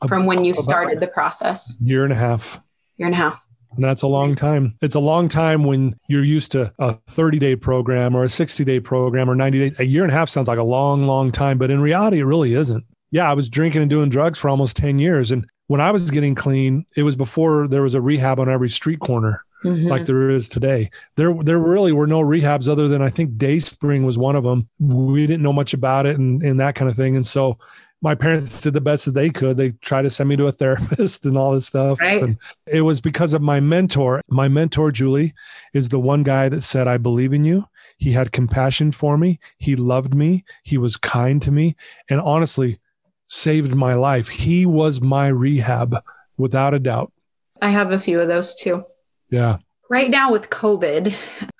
from 0.06 0.26
when 0.26 0.44
you 0.44 0.54
started 0.56 1.00
the 1.00 1.06
process? 1.08 1.80
Year 1.80 2.04
and 2.04 2.12
a 2.12 2.16
half. 2.16 2.60
Year 2.98 3.06
and 3.06 3.14
a 3.14 3.16
half. 3.16 3.48
And 3.74 3.84
that's 3.84 4.02
a 4.02 4.06
long 4.06 4.34
time. 4.34 4.76
It's 4.82 4.94
a 4.94 5.00
long 5.00 5.28
time 5.28 5.62
when 5.62 5.94
you're 6.08 6.24
used 6.24 6.52
to 6.52 6.72
a 6.78 6.94
30 7.06 7.38
day 7.38 7.56
program 7.56 8.14
or 8.16 8.24
a 8.24 8.28
60 8.28 8.64
day 8.64 8.80
program 8.80 9.30
or 9.30 9.34
90 9.34 9.58
days. 9.58 9.78
A 9.78 9.84
year 9.84 10.02
and 10.02 10.12
a 10.12 10.14
half 10.14 10.28
sounds 10.28 10.48
like 10.48 10.58
a 10.58 10.64
long, 10.64 11.06
long 11.06 11.30
time, 11.30 11.58
but 11.58 11.70
in 11.70 11.80
reality, 11.80 12.20
it 12.20 12.24
really 12.24 12.54
isn't. 12.54 12.84
Yeah, 13.10 13.30
I 13.30 13.34
was 13.34 13.48
drinking 13.48 13.82
and 13.82 13.90
doing 13.90 14.10
drugs 14.10 14.38
for 14.38 14.48
almost 14.48 14.76
10 14.76 14.98
years. 14.98 15.30
And 15.30 15.46
when 15.68 15.80
I 15.80 15.90
was 15.90 16.10
getting 16.10 16.34
clean, 16.34 16.84
it 16.96 17.02
was 17.02 17.16
before 17.16 17.68
there 17.68 17.82
was 17.82 17.94
a 17.94 18.00
rehab 18.00 18.40
on 18.40 18.48
every 18.48 18.68
street 18.68 19.00
corner. 19.00 19.44
Mm-hmm. 19.64 19.88
like 19.88 20.06
there 20.06 20.30
is 20.30 20.48
today. 20.48 20.88
There, 21.16 21.34
there 21.42 21.58
really 21.58 21.90
were 21.90 22.06
no 22.06 22.20
rehabs 22.20 22.68
other 22.68 22.86
than 22.86 23.02
I 23.02 23.10
think 23.10 23.36
Dayspring 23.36 24.04
was 24.04 24.16
one 24.16 24.36
of 24.36 24.44
them. 24.44 24.68
We 24.78 25.26
didn't 25.26 25.42
know 25.42 25.52
much 25.52 25.74
about 25.74 26.06
it 26.06 26.16
and, 26.16 26.40
and 26.44 26.60
that 26.60 26.76
kind 26.76 26.88
of 26.88 26.96
thing. 26.96 27.16
And 27.16 27.26
so 27.26 27.58
my 28.00 28.14
parents 28.14 28.60
did 28.60 28.74
the 28.74 28.80
best 28.80 29.04
that 29.06 29.12
they 29.12 29.30
could. 29.30 29.56
They 29.56 29.70
tried 29.70 30.02
to 30.02 30.10
send 30.10 30.28
me 30.28 30.36
to 30.36 30.46
a 30.46 30.52
therapist 30.52 31.26
and 31.26 31.36
all 31.36 31.52
this 31.52 31.66
stuff. 31.66 32.00
Right. 32.00 32.22
And 32.22 32.38
it 32.66 32.82
was 32.82 33.00
because 33.00 33.34
of 33.34 33.42
my 33.42 33.60
mentor. 33.60 34.22
My 34.28 34.48
mentor, 34.48 34.92
Julie, 34.92 35.34
is 35.72 35.88
the 35.88 35.98
one 35.98 36.22
guy 36.22 36.48
that 36.48 36.62
said, 36.62 36.88
I 36.88 36.96
believe 36.98 37.32
in 37.32 37.44
you. 37.44 37.66
He 37.98 38.12
had 38.12 38.30
compassion 38.30 38.92
for 38.92 39.18
me. 39.18 39.40
He 39.58 39.74
loved 39.74 40.14
me. 40.14 40.44
He 40.62 40.78
was 40.78 40.96
kind 40.96 41.42
to 41.42 41.50
me. 41.50 41.74
And 42.08 42.20
honestly, 42.20 42.78
saved 43.26 43.74
my 43.74 43.94
life. 43.94 44.28
He 44.28 44.64
was 44.66 45.00
my 45.00 45.28
rehab 45.28 46.02
without 46.36 46.74
a 46.74 46.78
doubt. 46.78 47.12
I 47.60 47.70
have 47.70 47.90
a 47.90 47.98
few 47.98 48.20
of 48.20 48.28
those 48.28 48.54
too. 48.54 48.84
Yeah. 49.30 49.58
Right 49.90 50.10
now 50.10 50.30
with 50.30 50.50
COVID, 50.50 51.14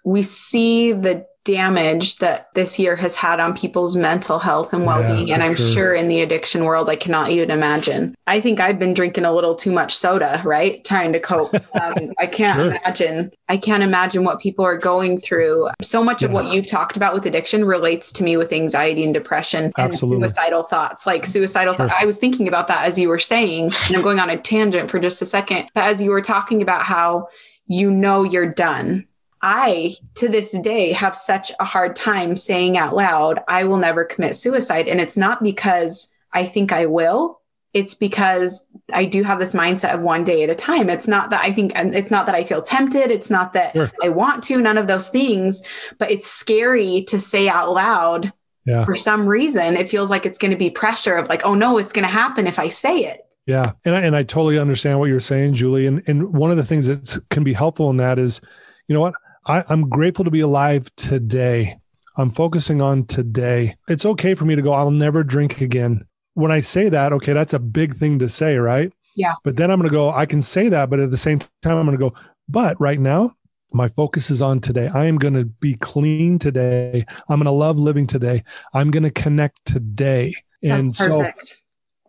we 0.05 0.23
see 0.23 0.93
the 0.93 1.27
damage 1.49 2.17
that 2.17 2.53
this 2.53 2.79
year 2.79 2.95
has 2.95 3.17
had 3.17 3.41
on 3.41 3.57
people's 3.57 3.97
mental 3.97 4.39
health 4.39 4.75
and 4.75 4.85
well-being 4.85 5.29
yeah, 5.29 5.35
and 5.35 5.43
i'm 5.43 5.55
sure. 5.55 5.67
sure. 5.67 5.95
in 5.95 6.07
the 6.09 6.21
addiction 6.21 6.65
world 6.65 6.91
i 6.91 6.95
cannot 6.95 7.31
even 7.31 7.51
imagine 7.51 8.15
i 8.27 8.39
think 8.39 8.61
i've 8.61 8.79
been 8.79 8.93
drinking 8.93 9.25
a 9.25 9.33
little 9.33 9.55
too 9.55 9.73
much 9.73 9.97
soda 9.97 10.43
right 10.45 10.85
trying 10.85 11.11
to 11.11 11.19
cope 11.19 11.55
um, 11.81 12.13
i 12.19 12.27
can't 12.27 12.59
sure. 12.59 12.75
imagine 12.75 13.31
i 13.49 13.57
can't 13.57 13.83
imagine 13.83 14.25
what 14.25 14.39
people 14.41 14.63
are 14.63 14.77
going 14.77 15.19
through 15.19 15.71
so 15.81 16.05
much 16.05 16.21
yeah. 16.21 16.29
of 16.29 16.35
what 16.35 16.53
you've 16.53 16.67
talked 16.67 16.99
about 16.99 17.15
with 17.15 17.25
addiction 17.25 17.65
relates 17.65 18.13
to 18.13 18.23
me 18.23 18.37
with 18.37 18.53
anxiety 18.53 19.03
and 19.03 19.15
depression 19.15 19.73
and 19.79 19.99
suicidal 19.99 20.63
thoughts 20.63 21.07
like 21.07 21.25
suicidal 21.25 21.73
sure. 21.73 21.89
i 21.99 22.05
was 22.05 22.19
thinking 22.19 22.47
about 22.47 22.67
that 22.69 22.85
as 22.85 22.99
you 22.99 23.09
were 23.09 23.19
saying 23.19 23.71
and 23.87 23.97
i'm 23.97 24.03
going 24.03 24.21
on 24.21 24.29
a 24.29 24.37
tangent 24.37 24.91
for 24.91 24.99
just 24.99 25.23
a 25.23 25.27
second 25.27 25.67
but 25.73 25.85
as 25.85 26.03
you 26.03 26.11
were 26.11 26.21
talking 26.21 26.61
about 26.61 26.83
how 26.83 27.27
you 27.69 27.91
know 27.91 28.23
you're 28.23 28.53
done 28.53 29.08
I, 29.43 29.95
to 30.17 30.29
this 30.29 30.59
day, 30.59 30.93
have 30.93 31.15
such 31.15 31.53
a 31.61 31.65
hard 31.65 31.95
time 31.97 32.37
saying 32.37 32.77
out 32.77 32.95
loud, 32.95 33.41
I 33.49 33.65
will 33.65 33.77
never 33.77 34.05
commit 34.05 34.37
suicide. 34.37 34.89
And 34.89 35.01
it's 35.01 35.17
not 35.17 35.43
because 35.43 36.15
I 36.33 36.45
think 36.45 36.73
I 36.73 36.87
will. 36.87 37.41
It's 37.75 37.95
because 37.95 38.67
I 38.93 39.05
do 39.05 39.23
have 39.23 39.39
this 39.39 39.55
mindset 39.55 39.95
of 39.95 40.03
one 40.03 40.25
day 40.25 40.43
at 40.43 40.51
a 40.51 40.55
time. 40.55 40.89
It's 40.89 41.07
not 41.07 41.31
that 41.31 41.45
I 41.45 41.53
think, 41.53 41.73
and 41.75 41.95
it's 41.95 42.11
not 42.11 42.27
that 42.27 42.35
I 42.35 42.43
feel 42.43 42.63
tempted. 42.63 43.11
It's 43.11 43.31
not 43.31 43.53
that 43.53 43.75
sure. 43.75 43.91
I 44.03 44.09
want 44.09 44.43
to, 44.45 44.59
none 44.61 44.79
of 44.79 44.87
those 44.87 45.11
things, 45.11 45.63
but 45.99 46.11
it's 46.11 46.27
scary 46.27 47.05
to 47.09 47.21
say 47.21 47.49
out 47.49 47.73
loud 47.73 48.33
yeah. 48.65 48.85
for 48.85 48.95
some 48.95 49.27
reason. 49.27 49.77
It 49.77 49.89
feels 49.89 50.11
like 50.11 50.25
it's 50.25 50.39
going 50.39 50.51
to 50.51 50.57
be 50.57 50.71
pressure 50.71 51.17
of 51.17 51.29
like, 51.29 51.45
oh 51.45 51.55
no, 51.55 51.79
it's 51.79 51.93
going 51.93 52.07
to 52.07 52.13
happen 52.13 52.47
if 52.47 52.59
I 52.59 52.69
say 52.69 53.01
it. 53.01 53.21
Yeah. 53.47 53.73
And 53.85 53.95
I, 53.95 54.01
and 54.01 54.17
I 54.17 54.23
totally 54.25 54.59
understand 54.59 54.99
what 54.99 55.07
you're 55.07 55.21
saying, 55.21 55.55
Julie. 55.55 55.87
And, 55.87 56.03
and 56.07 56.35
one 56.35 56.51
of 56.51 56.57
the 56.57 56.65
things 56.65 56.87
that 56.87 57.23
can 57.31 57.45
be 57.45 57.53
helpful 57.53 57.91
in 57.91 57.99
that 57.99 58.19
is, 58.19 58.41
you 58.89 58.95
know 58.95 59.01
what? 59.01 59.15
I, 59.47 59.65
I'm 59.69 59.89
grateful 59.89 60.25
to 60.25 60.31
be 60.31 60.41
alive 60.41 60.91
today. 60.97 61.79
I'm 62.17 62.31
focusing 62.31 62.83
on 62.83 63.07
today. 63.07 63.77
It's 63.89 64.05
okay 64.05 64.35
for 64.35 64.45
me 64.45 64.57
to 64.57 64.63
go, 64.63 64.73
I'll 64.73 64.91
never 64.91 65.23
drink 65.23 65.61
again. 65.61 66.05
When 66.35 66.51
I 66.51 66.61
say 66.61 66.89
that, 66.89 67.13
okay, 67.13 67.33
that's 67.33 67.55
a 67.55 67.59
big 67.59 67.95
thing 67.95 68.19
to 68.19 68.29
say, 68.29 68.57
right? 68.57 68.93
Yeah. 69.15 69.35
But 69.45 69.57
then 69.57 69.71
I'm 69.71 69.79
going 69.79 69.89
to 69.89 69.95
go, 69.95 70.11
I 70.11 70.27
can 70.27 70.43
say 70.43 70.69
that, 70.69 70.91
but 70.91 71.01
at 71.01 71.11
the 71.11 71.17
same 71.17 71.41
time, 71.63 71.77
I'm 71.77 71.87
going 71.87 71.99
to 71.99 72.11
go, 72.11 72.15
but 72.49 72.81
right 72.81 73.01
now, 73.01 73.35
my 73.73 73.89
focus 73.89 74.31
is 74.31 74.41
on 74.41 74.61
today. 74.61 74.89
I 74.89 75.07
am 75.07 75.19
going 75.19 75.35
to 75.35 75.45
be 75.45 75.75
clean 75.75 76.39
today. 76.39 77.05
I'm 77.29 77.39
going 77.39 77.45
to 77.45 77.51
love 77.51 77.79
living 77.79 78.07
today. 78.07 78.45
I'm 78.73 78.91
going 78.91 79.03
to 79.03 79.11
connect 79.11 79.65
today. 79.67 80.35
And 80.63 80.97
so 80.97 81.31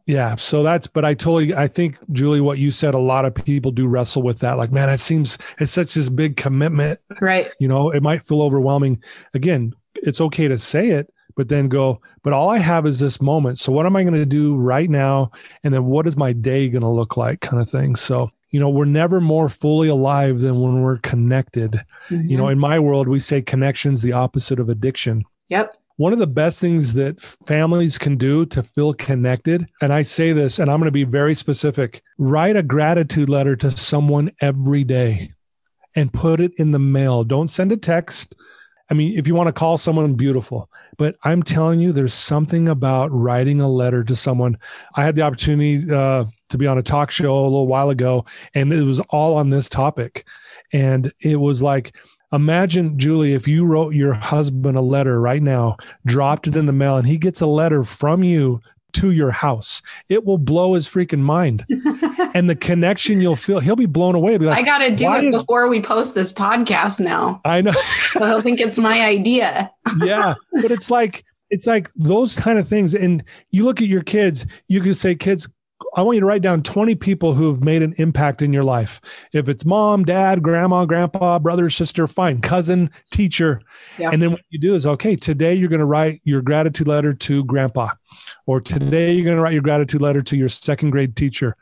yeah, 0.09 0.35
so 0.37 0.63
that's 0.63 0.87
but 0.87 1.05
I 1.05 1.13
totally 1.13 1.53
I 1.53 1.67
think 1.67 1.95
Julie 2.11 2.41
what 2.41 2.57
you 2.57 2.71
said 2.71 2.95
a 2.95 2.99
lot 2.99 3.25
of 3.25 3.35
people 3.35 3.69
do 3.69 3.85
wrestle 3.85 4.23
with 4.23 4.39
that 4.39 4.57
like 4.57 4.71
man 4.71 4.89
it 4.89 4.97
seems 4.97 5.37
it's 5.59 5.71
such 5.71 5.93
this 5.93 6.09
big 6.09 6.35
commitment. 6.35 6.99
Right. 7.21 7.51
You 7.59 7.67
know, 7.67 7.91
it 7.91 8.01
might 8.01 8.25
feel 8.25 8.41
overwhelming. 8.41 9.03
Again, 9.35 9.71
it's 9.93 10.19
okay 10.19 10.47
to 10.47 10.57
say 10.57 10.89
it, 10.89 11.13
but 11.35 11.47
then 11.47 11.69
go, 11.69 12.01
but 12.23 12.33
all 12.33 12.49
I 12.49 12.57
have 12.57 12.87
is 12.87 12.99
this 12.99 13.21
moment. 13.21 13.59
So 13.59 13.71
what 13.71 13.85
am 13.85 13.95
I 13.95 14.01
going 14.01 14.15
to 14.15 14.25
do 14.25 14.55
right 14.55 14.89
now? 14.89 15.29
And 15.63 15.71
then 15.71 15.85
what 15.85 16.07
is 16.07 16.17
my 16.17 16.33
day 16.33 16.69
going 16.69 16.81
to 16.81 16.89
look 16.89 17.15
like 17.15 17.41
kind 17.41 17.61
of 17.61 17.69
thing. 17.69 17.95
So, 17.95 18.31
you 18.49 18.59
know, 18.59 18.69
we're 18.69 18.85
never 18.85 19.21
more 19.21 19.47
fully 19.47 19.89
alive 19.89 20.39
than 20.39 20.59
when 20.59 20.81
we're 20.81 20.97
connected. 20.97 21.83
Mm-hmm. 22.09 22.29
You 22.31 22.35
know, 22.35 22.45
mm-hmm. 22.45 22.53
in 22.53 22.59
my 22.59 22.79
world, 22.79 23.07
we 23.07 23.19
say 23.19 23.43
connection's 23.43 24.01
the 24.01 24.13
opposite 24.13 24.59
of 24.59 24.69
addiction. 24.69 25.23
Yep. 25.49 25.77
One 25.99 26.13
of 26.13 26.19
the 26.19 26.27
best 26.27 26.61
things 26.61 26.93
that 26.93 27.19
families 27.19 27.97
can 27.97 28.15
do 28.15 28.45
to 28.45 28.63
feel 28.63 28.93
connected, 28.93 29.67
and 29.81 29.91
I 29.91 30.03
say 30.03 30.31
this, 30.31 30.57
and 30.57 30.71
I'm 30.71 30.79
going 30.79 30.85
to 30.85 30.91
be 30.91 31.03
very 31.03 31.35
specific 31.35 32.01
write 32.17 32.55
a 32.55 32.63
gratitude 32.63 33.27
letter 33.27 33.57
to 33.57 33.69
someone 33.69 34.31
every 34.39 34.85
day 34.85 35.33
and 35.97 36.13
put 36.13 36.39
it 36.39 36.53
in 36.55 36.71
the 36.71 36.79
mail. 36.79 37.25
Don't 37.25 37.51
send 37.51 37.73
a 37.73 37.75
text. 37.75 38.33
I 38.89 38.93
mean, 38.93 39.19
if 39.19 39.27
you 39.27 39.35
want 39.35 39.47
to 39.47 39.51
call 39.51 39.77
someone 39.77 40.13
beautiful, 40.13 40.69
but 40.97 41.17
I'm 41.23 41.43
telling 41.43 41.81
you, 41.81 41.91
there's 41.91 42.13
something 42.13 42.69
about 42.69 43.11
writing 43.11 43.59
a 43.59 43.67
letter 43.67 44.01
to 44.05 44.15
someone. 44.15 44.57
I 44.95 45.03
had 45.03 45.17
the 45.17 45.23
opportunity 45.23 45.91
uh, 45.91 46.23
to 46.47 46.57
be 46.57 46.65
on 46.65 46.77
a 46.77 46.81
talk 46.81 47.11
show 47.11 47.41
a 47.41 47.43
little 47.43 47.67
while 47.67 47.89
ago, 47.89 48.23
and 48.53 48.71
it 48.71 48.83
was 48.83 49.01
all 49.09 49.35
on 49.35 49.49
this 49.49 49.67
topic. 49.67 50.25
And 50.71 51.11
it 51.19 51.35
was 51.35 51.61
like, 51.61 51.93
imagine, 52.31 52.97
Julie, 52.97 53.33
if 53.33 53.47
you 53.47 53.65
wrote 53.65 53.93
your 53.93 54.13
husband 54.13 54.77
a 54.77 54.81
letter 54.81 55.19
right 55.19 55.41
now, 55.41 55.77
dropped 56.05 56.47
it 56.47 56.55
in 56.55 56.65
the 56.65 56.73
mail, 56.73 56.97
and 56.97 57.07
he 57.07 57.17
gets 57.17 57.41
a 57.41 57.47
letter 57.47 57.83
from 57.83 58.23
you 58.23 58.59
to 58.93 59.11
your 59.11 59.31
house. 59.31 59.81
It 60.07 60.25
will 60.25 60.37
blow 60.37 60.73
his 60.73 60.87
freaking 60.87 61.19
mind. 61.19 61.63
and 62.33 62.49
the 62.49 62.55
connection 62.55 63.21
you'll 63.21 63.35
feel, 63.35 63.59
he'll 63.59 63.75
be 63.75 63.85
blown 63.85 64.15
away. 64.15 64.37
Be 64.37 64.45
like, 64.45 64.57
I 64.57 64.63
got 64.63 64.79
to 64.79 64.95
do 64.95 65.13
it 65.13 65.25
is... 65.25 65.35
before 65.35 65.69
we 65.69 65.81
post 65.81 66.15
this 66.15 66.33
podcast 66.33 66.99
now. 66.99 67.41
I 67.45 67.61
know. 67.61 67.71
so 68.11 68.25
he'll 68.25 68.41
think 68.41 68.59
it's 68.59 68.77
my 68.77 69.01
idea. 69.01 69.71
yeah. 70.03 70.35
But 70.53 70.71
it's 70.71 70.89
like, 70.89 71.23
it's 71.49 71.67
like 71.67 71.89
those 71.95 72.35
kind 72.35 72.59
of 72.59 72.67
things. 72.67 72.93
And 72.93 73.23
you 73.51 73.63
look 73.63 73.81
at 73.81 73.87
your 73.87 74.03
kids, 74.03 74.45
you 74.67 74.81
can 74.81 74.95
say, 74.95 75.15
kids, 75.15 75.47
I 75.95 76.01
want 76.01 76.15
you 76.15 76.21
to 76.21 76.25
write 76.25 76.41
down 76.41 76.63
20 76.63 76.95
people 76.95 77.33
who 77.33 77.47
have 77.49 77.63
made 77.63 77.81
an 77.81 77.93
impact 77.97 78.41
in 78.41 78.53
your 78.53 78.63
life. 78.63 79.01
If 79.33 79.49
it's 79.49 79.65
mom, 79.65 80.05
dad, 80.05 80.43
grandma, 80.43 80.85
grandpa, 80.85 81.39
brother, 81.39 81.69
sister, 81.69 82.07
fine, 82.07 82.41
cousin, 82.41 82.89
teacher. 83.11 83.61
Yeah. 83.97 84.11
And 84.11 84.21
then 84.21 84.31
what 84.31 84.41
you 84.49 84.59
do 84.59 84.75
is, 84.75 84.85
okay, 84.85 85.15
today 85.15 85.53
you're 85.53 85.69
going 85.69 85.79
to 85.79 85.85
write 85.85 86.21
your 86.23 86.41
gratitude 86.41 86.87
letter 86.87 87.13
to 87.13 87.43
grandpa, 87.45 87.89
or 88.45 88.61
today 88.61 89.13
you're 89.13 89.25
going 89.25 89.37
to 89.37 89.41
write 89.41 89.53
your 89.53 89.61
gratitude 89.61 90.01
letter 90.01 90.21
to 90.21 90.37
your 90.37 90.49
second 90.49 90.91
grade 90.91 91.15
teacher. 91.15 91.55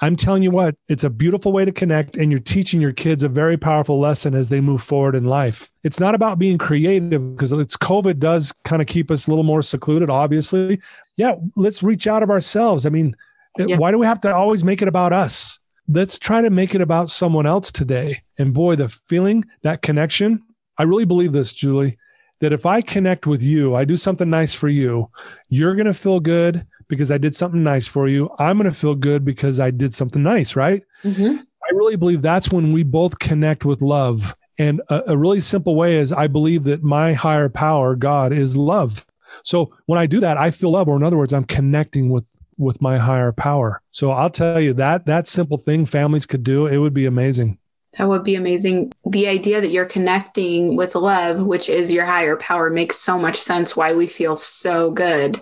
I'm 0.00 0.14
telling 0.14 0.44
you 0.44 0.52
what, 0.52 0.76
it's 0.88 1.02
a 1.02 1.10
beautiful 1.10 1.50
way 1.50 1.64
to 1.64 1.72
connect, 1.72 2.16
and 2.16 2.30
you're 2.30 2.38
teaching 2.38 2.80
your 2.80 2.92
kids 2.92 3.24
a 3.24 3.28
very 3.28 3.56
powerful 3.56 3.98
lesson 3.98 4.32
as 4.34 4.48
they 4.48 4.60
move 4.60 4.80
forward 4.80 5.16
in 5.16 5.24
life. 5.24 5.70
It's 5.82 5.98
not 5.98 6.14
about 6.14 6.38
being 6.38 6.56
creative 6.56 7.34
because 7.34 7.50
it's 7.50 7.76
COVID 7.76 8.20
does 8.20 8.52
kind 8.64 8.80
of 8.80 8.86
keep 8.86 9.10
us 9.10 9.26
a 9.26 9.30
little 9.30 9.44
more 9.44 9.60
secluded, 9.60 10.08
obviously. 10.08 10.80
Yeah, 11.16 11.34
let's 11.56 11.82
reach 11.82 12.06
out 12.06 12.22
of 12.22 12.30
ourselves. 12.30 12.86
I 12.86 12.90
mean, 12.90 13.16
yeah. 13.58 13.76
Why 13.76 13.90
do 13.90 13.98
we 13.98 14.06
have 14.06 14.20
to 14.22 14.34
always 14.34 14.64
make 14.64 14.82
it 14.82 14.88
about 14.88 15.12
us? 15.12 15.58
Let's 15.88 16.18
try 16.18 16.42
to 16.42 16.50
make 16.50 16.74
it 16.74 16.80
about 16.80 17.10
someone 17.10 17.46
else 17.46 17.72
today. 17.72 18.22
And 18.36 18.52
boy, 18.52 18.76
the 18.76 18.88
feeling, 18.88 19.44
that 19.62 19.82
connection, 19.82 20.42
I 20.76 20.82
really 20.82 21.06
believe 21.06 21.32
this, 21.32 21.52
Julie, 21.52 21.98
that 22.40 22.52
if 22.52 22.66
I 22.66 22.82
connect 22.82 23.26
with 23.26 23.42
you, 23.42 23.74
I 23.74 23.84
do 23.84 23.96
something 23.96 24.30
nice 24.30 24.54
for 24.54 24.68
you, 24.68 25.10
you're 25.48 25.74
going 25.74 25.86
to 25.86 25.94
feel 25.94 26.20
good 26.20 26.66
because 26.88 27.10
I 27.10 27.18
did 27.18 27.34
something 27.34 27.62
nice 27.62 27.86
for 27.86 28.06
you. 28.08 28.30
I'm 28.38 28.58
going 28.58 28.70
to 28.70 28.78
feel 28.78 28.94
good 28.94 29.24
because 29.24 29.60
I 29.60 29.70
did 29.70 29.94
something 29.94 30.22
nice, 30.22 30.56
right? 30.56 30.82
Mm-hmm. 31.04 31.36
I 31.36 31.74
really 31.74 31.96
believe 31.96 32.22
that's 32.22 32.50
when 32.50 32.72
we 32.72 32.82
both 32.82 33.18
connect 33.18 33.64
with 33.64 33.82
love. 33.82 34.34
And 34.58 34.80
a, 34.88 35.02
a, 35.08 35.16
really 35.16 35.40
simple 35.40 35.76
way 35.76 35.96
is 35.96 36.12
I 36.12 36.26
believe 36.26 36.64
that 36.64 36.82
my 36.82 37.12
higher 37.12 37.48
power, 37.48 37.94
God, 37.94 38.32
is 38.32 38.56
love. 38.56 39.06
So 39.44 39.72
when 39.86 39.98
I 39.98 40.06
do 40.06 40.20
that, 40.20 40.36
I 40.36 40.50
feel 40.50 40.70
love, 40.70 40.88
or 40.88 40.96
in 40.96 41.02
other 41.02 41.16
words, 41.16 41.32
I'm 41.32 41.44
connecting 41.44 42.08
with 42.08 42.24
with 42.58 42.82
my 42.82 42.98
higher 42.98 43.32
power. 43.32 43.80
So 43.90 44.10
I'll 44.10 44.30
tell 44.30 44.60
you 44.60 44.74
that 44.74 45.06
that 45.06 45.28
simple 45.28 45.58
thing 45.58 45.86
families 45.86 46.26
could 46.26 46.42
do, 46.42 46.66
it 46.66 46.78
would 46.78 46.94
be 46.94 47.06
amazing. 47.06 47.58
That 47.96 48.08
would 48.08 48.24
be 48.24 48.34
amazing. 48.34 48.92
The 49.06 49.28
idea 49.28 49.60
that 49.60 49.70
you're 49.70 49.86
connecting 49.86 50.76
with 50.76 50.94
love, 50.94 51.42
which 51.42 51.70
is 51.70 51.92
your 51.92 52.04
higher 52.04 52.36
power, 52.36 52.68
makes 52.68 52.96
so 52.96 53.18
much 53.18 53.36
sense 53.36 53.76
why 53.76 53.94
we 53.94 54.06
feel 54.06 54.36
so 54.36 54.90
good 54.90 55.40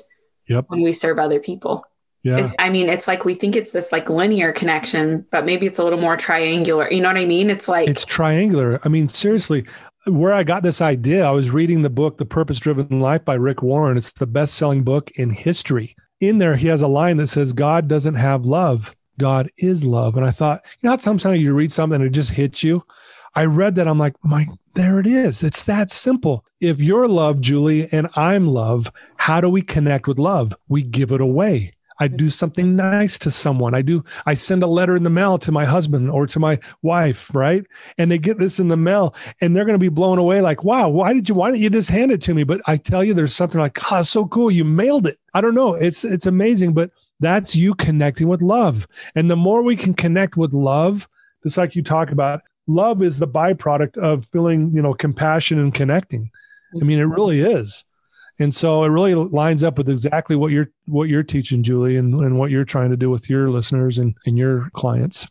yep. 0.48 0.66
when 0.68 0.82
we 0.82 0.92
serve 0.92 1.18
other 1.18 1.40
people. 1.40 1.84
Yeah. 2.22 2.38
It's, 2.38 2.54
I 2.58 2.70
mean, 2.70 2.88
it's 2.88 3.08
like 3.08 3.24
we 3.24 3.34
think 3.34 3.56
it's 3.56 3.72
this 3.72 3.92
like 3.92 4.08
linear 4.08 4.52
connection, 4.52 5.26
but 5.30 5.44
maybe 5.44 5.66
it's 5.66 5.78
a 5.78 5.84
little 5.84 5.98
more 5.98 6.16
triangular. 6.16 6.90
You 6.90 7.00
know 7.00 7.08
what 7.08 7.16
I 7.16 7.24
mean? 7.24 7.50
It's 7.50 7.68
like 7.68 7.88
it's 7.88 8.04
triangular. 8.04 8.80
I 8.84 8.88
mean, 8.88 9.08
seriously, 9.08 9.64
where 10.06 10.32
I 10.32 10.42
got 10.42 10.62
this 10.62 10.80
idea, 10.80 11.24
I 11.24 11.30
was 11.30 11.50
reading 11.50 11.82
the 11.82 11.90
book, 11.90 12.18
The 12.18 12.26
Purpose 12.26 12.58
Driven 12.58 13.00
Life 13.00 13.24
by 13.24 13.34
Rick 13.34 13.62
Warren. 13.62 13.96
It's 13.96 14.12
the 14.12 14.26
best 14.26 14.54
selling 14.54 14.82
book 14.82 15.10
in 15.12 15.30
history 15.30 15.94
in 16.20 16.38
there, 16.38 16.56
he 16.56 16.68
has 16.68 16.82
a 16.82 16.88
line 16.88 17.16
that 17.18 17.28
says, 17.28 17.52
God 17.52 17.88
doesn't 17.88 18.14
have 18.14 18.46
love. 18.46 18.94
God 19.18 19.50
is 19.58 19.84
love. 19.84 20.16
And 20.16 20.24
I 20.24 20.30
thought, 20.30 20.62
you 20.80 20.88
know, 20.88 20.96
sometimes 20.96 21.40
you 21.40 21.54
read 21.54 21.72
something 21.72 21.96
and 21.96 22.04
it 22.04 22.10
just 22.10 22.30
hits 22.30 22.62
you. 22.62 22.84
I 23.34 23.44
read 23.44 23.74
that. 23.74 23.88
I'm 23.88 23.98
like, 23.98 24.14
my, 24.22 24.46
there 24.74 24.98
it 24.98 25.06
is. 25.06 25.42
It's 25.42 25.62
that 25.64 25.90
simple. 25.90 26.44
If 26.60 26.80
you're 26.80 27.08
love, 27.08 27.40
Julie, 27.40 27.90
and 27.92 28.08
I'm 28.14 28.46
love, 28.46 28.90
how 29.16 29.40
do 29.40 29.48
we 29.48 29.62
connect 29.62 30.06
with 30.06 30.18
love? 30.18 30.54
We 30.68 30.82
give 30.82 31.12
it 31.12 31.20
away. 31.20 31.72
I 31.98 32.08
do 32.08 32.28
something 32.30 32.76
nice 32.76 33.18
to 33.20 33.30
someone. 33.30 33.74
I 33.74 33.82
do, 33.82 34.04
I 34.26 34.34
send 34.34 34.62
a 34.62 34.66
letter 34.66 34.96
in 34.96 35.02
the 35.02 35.10
mail 35.10 35.38
to 35.38 35.52
my 35.52 35.64
husband 35.64 36.10
or 36.10 36.26
to 36.26 36.38
my 36.38 36.58
wife, 36.82 37.34
right? 37.34 37.64
And 37.98 38.10
they 38.10 38.18
get 38.18 38.38
this 38.38 38.58
in 38.58 38.68
the 38.68 38.76
mail 38.76 39.14
and 39.40 39.54
they're 39.54 39.64
going 39.64 39.78
to 39.78 39.78
be 39.78 39.88
blown 39.88 40.18
away 40.18 40.40
like, 40.40 40.64
wow, 40.64 40.88
why 40.88 41.14
did 41.14 41.28
you, 41.28 41.34
why 41.34 41.50
didn't 41.50 41.62
you 41.62 41.70
just 41.70 41.88
hand 41.88 42.12
it 42.12 42.20
to 42.22 42.34
me? 42.34 42.44
But 42.44 42.60
I 42.66 42.76
tell 42.76 43.02
you, 43.02 43.14
there's 43.14 43.34
something 43.34 43.60
like, 43.60 43.78
oh, 43.92 44.02
so 44.02 44.26
cool. 44.26 44.50
You 44.50 44.64
mailed 44.64 45.06
it. 45.06 45.18
I 45.34 45.40
don't 45.40 45.54
know. 45.54 45.74
It's, 45.74 46.04
it's 46.04 46.26
amazing, 46.26 46.74
but 46.74 46.90
that's 47.20 47.56
you 47.56 47.74
connecting 47.74 48.28
with 48.28 48.42
love. 48.42 48.86
And 49.14 49.30
the 49.30 49.36
more 49.36 49.62
we 49.62 49.76
can 49.76 49.94
connect 49.94 50.36
with 50.36 50.52
love, 50.52 51.08
just 51.42 51.56
like 51.56 51.76
you 51.76 51.82
talk 51.82 52.10
about, 52.10 52.42
love 52.66 53.02
is 53.02 53.18
the 53.18 53.28
byproduct 53.28 53.96
of 53.96 54.26
feeling, 54.26 54.72
you 54.74 54.82
know, 54.82 54.94
compassion 54.94 55.58
and 55.58 55.72
connecting. 55.72 56.30
I 56.80 56.84
mean, 56.84 56.98
it 56.98 57.04
really 57.04 57.40
is. 57.40 57.84
And 58.38 58.54
so 58.54 58.84
it 58.84 58.88
really 58.88 59.14
lines 59.14 59.64
up 59.64 59.78
with 59.78 59.88
exactly 59.88 60.36
what 60.36 60.52
you're 60.52 60.70
what 60.86 61.08
you're 61.08 61.22
teaching, 61.22 61.62
Julie, 61.62 61.96
and, 61.96 62.14
and 62.20 62.38
what 62.38 62.50
you're 62.50 62.64
trying 62.64 62.90
to 62.90 62.96
do 62.96 63.08
with 63.08 63.30
your 63.30 63.48
listeners 63.48 63.98
and, 63.98 64.14
and 64.26 64.36
your 64.36 64.68
clients. 64.74 65.26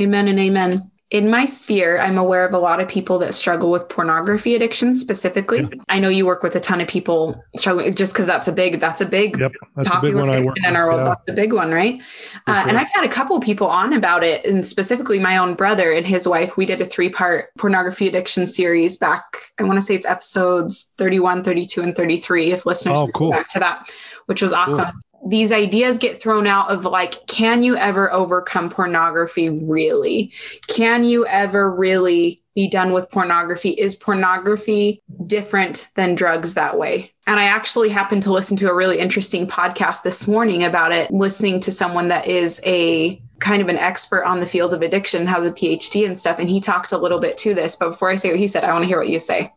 Amen 0.00 0.28
and 0.28 0.38
amen 0.38 0.91
in 1.12 1.28
my 1.28 1.44
sphere, 1.44 2.00
I'm 2.00 2.16
aware 2.16 2.46
of 2.46 2.54
a 2.54 2.58
lot 2.58 2.80
of 2.80 2.88
people 2.88 3.18
that 3.18 3.34
struggle 3.34 3.70
with 3.70 3.86
pornography 3.90 4.54
addiction 4.54 4.94
specifically. 4.94 5.60
Yeah. 5.60 5.82
I 5.90 6.00
know 6.00 6.08
you 6.08 6.24
work 6.24 6.42
with 6.42 6.56
a 6.56 6.60
ton 6.60 6.80
of 6.80 6.88
people 6.88 7.44
struggling 7.54 7.94
just 7.94 8.14
because 8.14 8.26
that's 8.26 8.48
a 8.48 8.52
big, 8.52 8.80
that's 8.80 9.02
a 9.02 9.04
big 9.04 9.38
yep, 9.38 9.52
that's 9.76 9.94
a 9.94 10.00
big 10.00 10.14
one 10.14 10.30
in 10.30 10.74
our 10.74 10.86
world. 10.86 11.00
Yeah. 11.00 11.04
That's 11.04 11.28
a 11.28 11.32
big 11.34 11.52
one, 11.52 11.70
right? 11.70 12.00
Uh, 12.46 12.60
sure. 12.60 12.68
And 12.70 12.78
I've 12.78 12.88
had 12.88 13.04
a 13.04 13.10
couple 13.10 13.38
people 13.40 13.66
on 13.66 13.92
about 13.92 14.24
it, 14.24 14.46
and 14.46 14.64
specifically 14.64 15.18
my 15.18 15.36
own 15.36 15.52
brother 15.52 15.92
and 15.92 16.06
his 16.06 16.26
wife. 16.26 16.56
We 16.56 16.64
did 16.64 16.80
a 16.80 16.86
three 16.86 17.10
part 17.10 17.50
pornography 17.58 18.08
addiction 18.08 18.46
series 18.46 18.96
back, 18.96 19.36
I 19.60 19.64
want 19.64 19.76
to 19.76 19.82
say 19.82 19.94
it's 19.94 20.06
episodes 20.06 20.94
31, 20.96 21.44
32, 21.44 21.82
and 21.82 21.94
33, 21.94 22.52
if 22.52 22.64
listeners 22.64 22.98
oh, 22.98 23.08
cool. 23.08 23.30
go 23.30 23.36
back 23.36 23.48
to 23.48 23.58
that, 23.58 23.90
which 24.26 24.40
was 24.40 24.54
awesome. 24.54 24.86
Cool 24.86 25.02
these 25.26 25.52
ideas 25.52 25.98
get 25.98 26.20
thrown 26.20 26.46
out 26.46 26.70
of 26.70 26.84
like, 26.84 27.26
can 27.26 27.62
you 27.62 27.76
ever 27.76 28.12
overcome 28.12 28.68
pornography 28.68 29.50
really? 29.50 30.32
Can 30.68 31.04
you 31.04 31.26
ever 31.26 31.70
really 31.70 32.42
be 32.54 32.68
done 32.68 32.92
with 32.92 33.10
pornography? 33.10 33.70
Is 33.70 33.94
pornography 33.94 35.00
different 35.26 35.88
than 35.94 36.14
drugs 36.14 36.54
that 36.54 36.76
way? 36.76 37.10
And 37.26 37.38
I 37.38 37.44
actually 37.44 37.88
happened 37.88 38.22
to 38.24 38.32
listen 38.32 38.56
to 38.58 38.70
a 38.70 38.74
really 38.74 38.98
interesting 38.98 39.46
podcast 39.46 40.02
this 40.02 40.26
morning 40.26 40.64
about 40.64 40.92
it, 40.92 41.10
listening 41.10 41.60
to 41.60 41.72
someone 41.72 42.08
that 42.08 42.26
is 42.26 42.60
a 42.66 43.22
kind 43.38 43.62
of 43.62 43.68
an 43.68 43.76
expert 43.76 44.24
on 44.24 44.40
the 44.40 44.46
field 44.46 44.74
of 44.74 44.82
addiction, 44.82 45.26
has 45.26 45.46
a 45.46 45.52
PhD 45.52 46.04
and 46.04 46.18
stuff. 46.18 46.38
And 46.38 46.48
he 46.48 46.60
talked 46.60 46.92
a 46.92 46.98
little 46.98 47.18
bit 47.20 47.36
to 47.38 47.54
this. 47.54 47.76
But 47.76 47.90
before 47.90 48.10
I 48.10 48.16
say 48.16 48.30
what 48.30 48.38
he 48.38 48.48
said, 48.48 48.64
I 48.64 48.72
want 48.72 48.82
to 48.82 48.88
hear 48.88 48.98
what 48.98 49.08
you 49.08 49.18
say. 49.18 49.52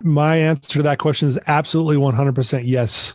My 0.00 0.36
answer 0.36 0.78
to 0.78 0.82
that 0.84 0.98
question 0.98 1.26
is 1.26 1.38
absolutely 1.48 1.96
100% 1.96 2.62
yes 2.66 3.14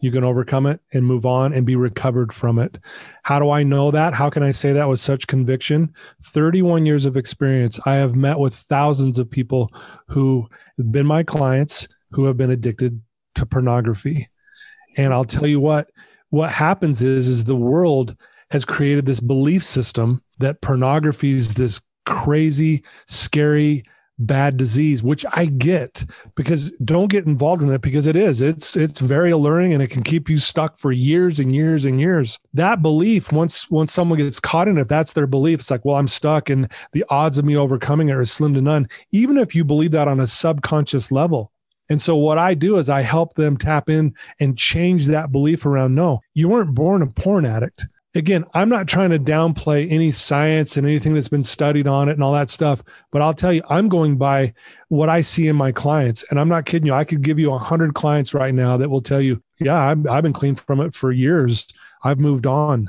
you 0.00 0.10
can 0.10 0.24
overcome 0.24 0.66
it 0.66 0.80
and 0.92 1.04
move 1.04 1.26
on 1.26 1.52
and 1.52 1.66
be 1.66 1.76
recovered 1.76 2.32
from 2.32 2.58
it. 2.58 2.78
How 3.22 3.38
do 3.38 3.50
I 3.50 3.62
know 3.62 3.90
that? 3.90 4.14
How 4.14 4.30
can 4.30 4.42
I 4.42 4.50
say 4.50 4.72
that 4.72 4.88
with 4.88 5.00
such 5.00 5.26
conviction? 5.26 5.94
31 6.24 6.86
years 6.86 7.04
of 7.04 7.16
experience. 7.16 7.78
I 7.84 7.94
have 7.94 8.14
met 8.14 8.38
with 8.38 8.54
thousands 8.54 9.18
of 9.18 9.30
people 9.30 9.72
who 10.08 10.48
have 10.78 10.90
been 10.90 11.06
my 11.06 11.22
clients 11.22 11.86
who 12.10 12.24
have 12.24 12.36
been 12.36 12.50
addicted 12.50 13.00
to 13.36 13.46
pornography. 13.46 14.28
And 14.96 15.12
I'll 15.12 15.24
tell 15.24 15.46
you 15.46 15.60
what, 15.60 15.90
what 16.30 16.50
happens 16.50 17.02
is, 17.02 17.28
is 17.28 17.44
the 17.44 17.54
world 17.56 18.16
has 18.50 18.64
created 18.64 19.06
this 19.06 19.20
belief 19.20 19.64
system 19.64 20.22
that 20.38 20.60
pornography 20.60 21.32
is 21.32 21.54
this 21.54 21.80
crazy, 22.06 22.82
scary, 23.06 23.84
bad 24.20 24.56
disease, 24.56 25.02
which 25.02 25.24
I 25.32 25.46
get 25.46 26.04
because 26.34 26.70
don't 26.84 27.10
get 27.10 27.26
involved 27.26 27.62
in 27.62 27.70
it 27.70 27.80
because 27.80 28.06
it 28.06 28.16
is. 28.16 28.40
It's 28.40 28.76
it's 28.76 29.00
very 29.00 29.30
alluring 29.30 29.72
and 29.72 29.82
it 29.82 29.88
can 29.88 30.02
keep 30.02 30.28
you 30.28 30.38
stuck 30.38 30.78
for 30.78 30.92
years 30.92 31.38
and 31.38 31.54
years 31.54 31.84
and 31.84 32.00
years. 32.00 32.38
That 32.54 32.82
belief, 32.82 33.32
once 33.32 33.70
once 33.70 33.92
someone 33.92 34.18
gets 34.18 34.40
caught 34.40 34.68
in 34.68 34.78
it, 34.78 34.88
that's 34.88 35.12
their 35.12 35.26
belief. 35.26 35.60
It's 35.60 35.70
like, 35.70 35.84
well, 35.84 35.96
I'm 35.96 36.08
stuck 36.08 36.50
and 36.50 36.70
the 36.92 37.04
odds 37.08 37.38
of 37.38 37.44
me 37.44 37.56
overcoming 37.56 38.08
it 38.08 38.16
are 38.16 38.26
slim 38.26 38.54
to 38.54 38.60
none. 38.60 38.88
Even 39.10 39.36
if 39.36 39.54
you 39.54 39.64
believe 39.64 39.92
that 39.92 40.08
on 40.08 40.20
a 40.20 40.26
subconscious 40.26 41.10
level. 41.10 41.52
And 41.88 42.00
so 42.00 42.14
what 42.14 42.38
I 42.38 42.54
do 42.54 42.76
is 42.78 42.88
I 42.88 43.00
help 43.00 43.34
them 43.34 43.56
tap 43.56 43.90
in 43.90 44.14
and 44.38 44.56
change 44.56 45.06
that 45.06 45.32
belief 45.32 45.66
around 45.66 45.96
no, 45.96 46.20
you 46.34 46.48
weren't 46.48 46.74
born 46.74 47.02
a 47.02 47.08
porn 47.08 47.44
addict 47.44 47.88
again, 48.14 48.44
I'm 48.54 48.68
not 48.68 48.88
trying 48.88 49.10
to 49.10 49.18
downplay 49.18 49.90
any 49.90 50.10
science 50.10 50.76
and 50.76 50.86
anything 50.86 51.14
that's 51.14 51.28
been 51.28 51.42
studied 51.42 51.86
on 51.86 52.08
it 52.08 52.12
and 52.12 52.22
all 52.22 52.32
that 52.32 52.50
stuff, 52.50 52.82
but 53.10 53.22
I'll 53.22 53.34
tell 53.34 53.52
you, 53.52 53.62
I'm 53.68 53.88
going 53.88 54.16
by 54.16 54.52
what 54.88 55.08
I 55.08 55.20
see 55.20 55.48
in 55.48 55.56
my 55.56 55.72
clients. 55.72 56.24
And 56.30 56.40
I'm 56.40 56.48
not 56.48 56.66
kidding 56.66 56.86
you. 56.86 56.94
I 56.94 57.04
could 57.04 57.22
give 57.22 57.38
you 57.38 57.52
a 57.52 57.58
hundred 57.58 57.94
clients 57.94 58.34
right 58.34 58.54
now 58.54 58.76
that 58.76 58.88
will 58.88 59.02
tell 59.02 59.20
you, 59.20 59.42
yeah, 59.58 59.78
I've, 59.78 60.06
I've 60.06 60.22
been 60.22 60.32
clean 60.32 60.56
from 60.56 60.80
it 60.80 60.94
for 60.94 61.12
years. 61.12 61.66
I've 62.02 62.18
moved 62.18 62.46
on 62.46 62.88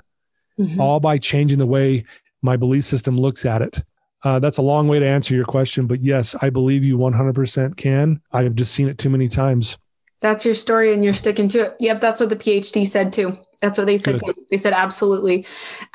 mm-hmm. 0.58 0.82
all 0.82 1.00
by 1.00 1.18
changing 1.18 1.60
the 1.60 1.68
way 1.68 2.06
my 2.42 2.58
belief 2.58 2.86
system 2.86 3.18
looks 3.18 3.46
at 3.46 3.62
it. 3.62 3.84
Uh, 4.24 4.40
that's 4.40 4.58
a 4.58 4.64
long 4.64 4.88
way 4.88 5.00
to 5.00 5.08
answer 5.08 5.36
your 5.36 5.46
question, 5.46 5.88
but 5.88 6.02
yes, 6.02 6.36
I 6.42 6.52
believe 6.52 6.84
you 6.84 6.98
100% 6.98 7.76
can. 7.76 8.22
I 8.32 8.44
have 8.44 8.56
just 8.56 8.74
seen 8.74 8.88
it 8.88 9.00
too 9.00 9.10
many 9.10 9.28
times. 9.28 9.78
That's 10.20 10.46
your 10.46 10.54
story 10.54 10.94
and 10.94 11.04
you're 11.04 11.16
sticking 11.16 11.48
to 11.50 11.66
it. 11.66 11.76
Yep, 11.80 12.02
that's 12.02 12.20
what 12.22 12.30
the 12.30 12.36
PhD 12.36 12.88
said 12.88 13.12
too. 13.12 13.36
That's 13.62 13.78
what 13.78 13.86
they 13.86 13.98
said. 13.98 14.20
They 14.50 14.58
said 14.58 14.74
absolutely, 14.74 15.46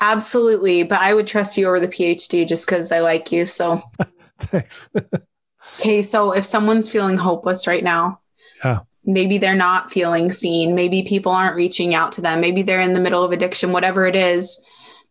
absolutely. 0.00 0.84
But 0.84 1.00
I 1.00 1.14
would 1.14 1.26
trust 1.26 1.58
you 1.58 1.66
over 1.66 1.80
the 1.80 1.88
PhD 1.88 2.46
just 2.46 2.66
because 2.66 2.92
I 2.92 3.00
like 3.00 3.32
you. 3.32 3.44
So, 3.44 3.82
thanks. 4.38 4.88
okay, 5.80 6.00
so 6.02 6.30
if 6.30 6.44
someone's 6.44 6.88
feeling 6.88 7.16
hopeless 7.16 7.66
right 7.66 7.82
now, 7.82 8.20
yeah, 8.64 8.80
maybe 9.04 9.38
they're 9.38 9.56
not 9.56 9.90
feeling 9.90 10.30
seen. 10.30 10.76
Maybe 10.76 11.02
people 11.02 11.32
aren't 11.32 11.56
reaching 11.56 11.92
out 11.92 12.12
to 12.12 12.20
them. 12.20 12.40
Maybe 12.40 12.62
they're 12.62 12.80
in 12.80 12.92
the 12.92 13.00
middle 13.00 13.24
of 13.24 13.32
addiction, 13.32 13.72
whatever 13.72 14.06
it 14.06 14.14
is. 14.14 14.64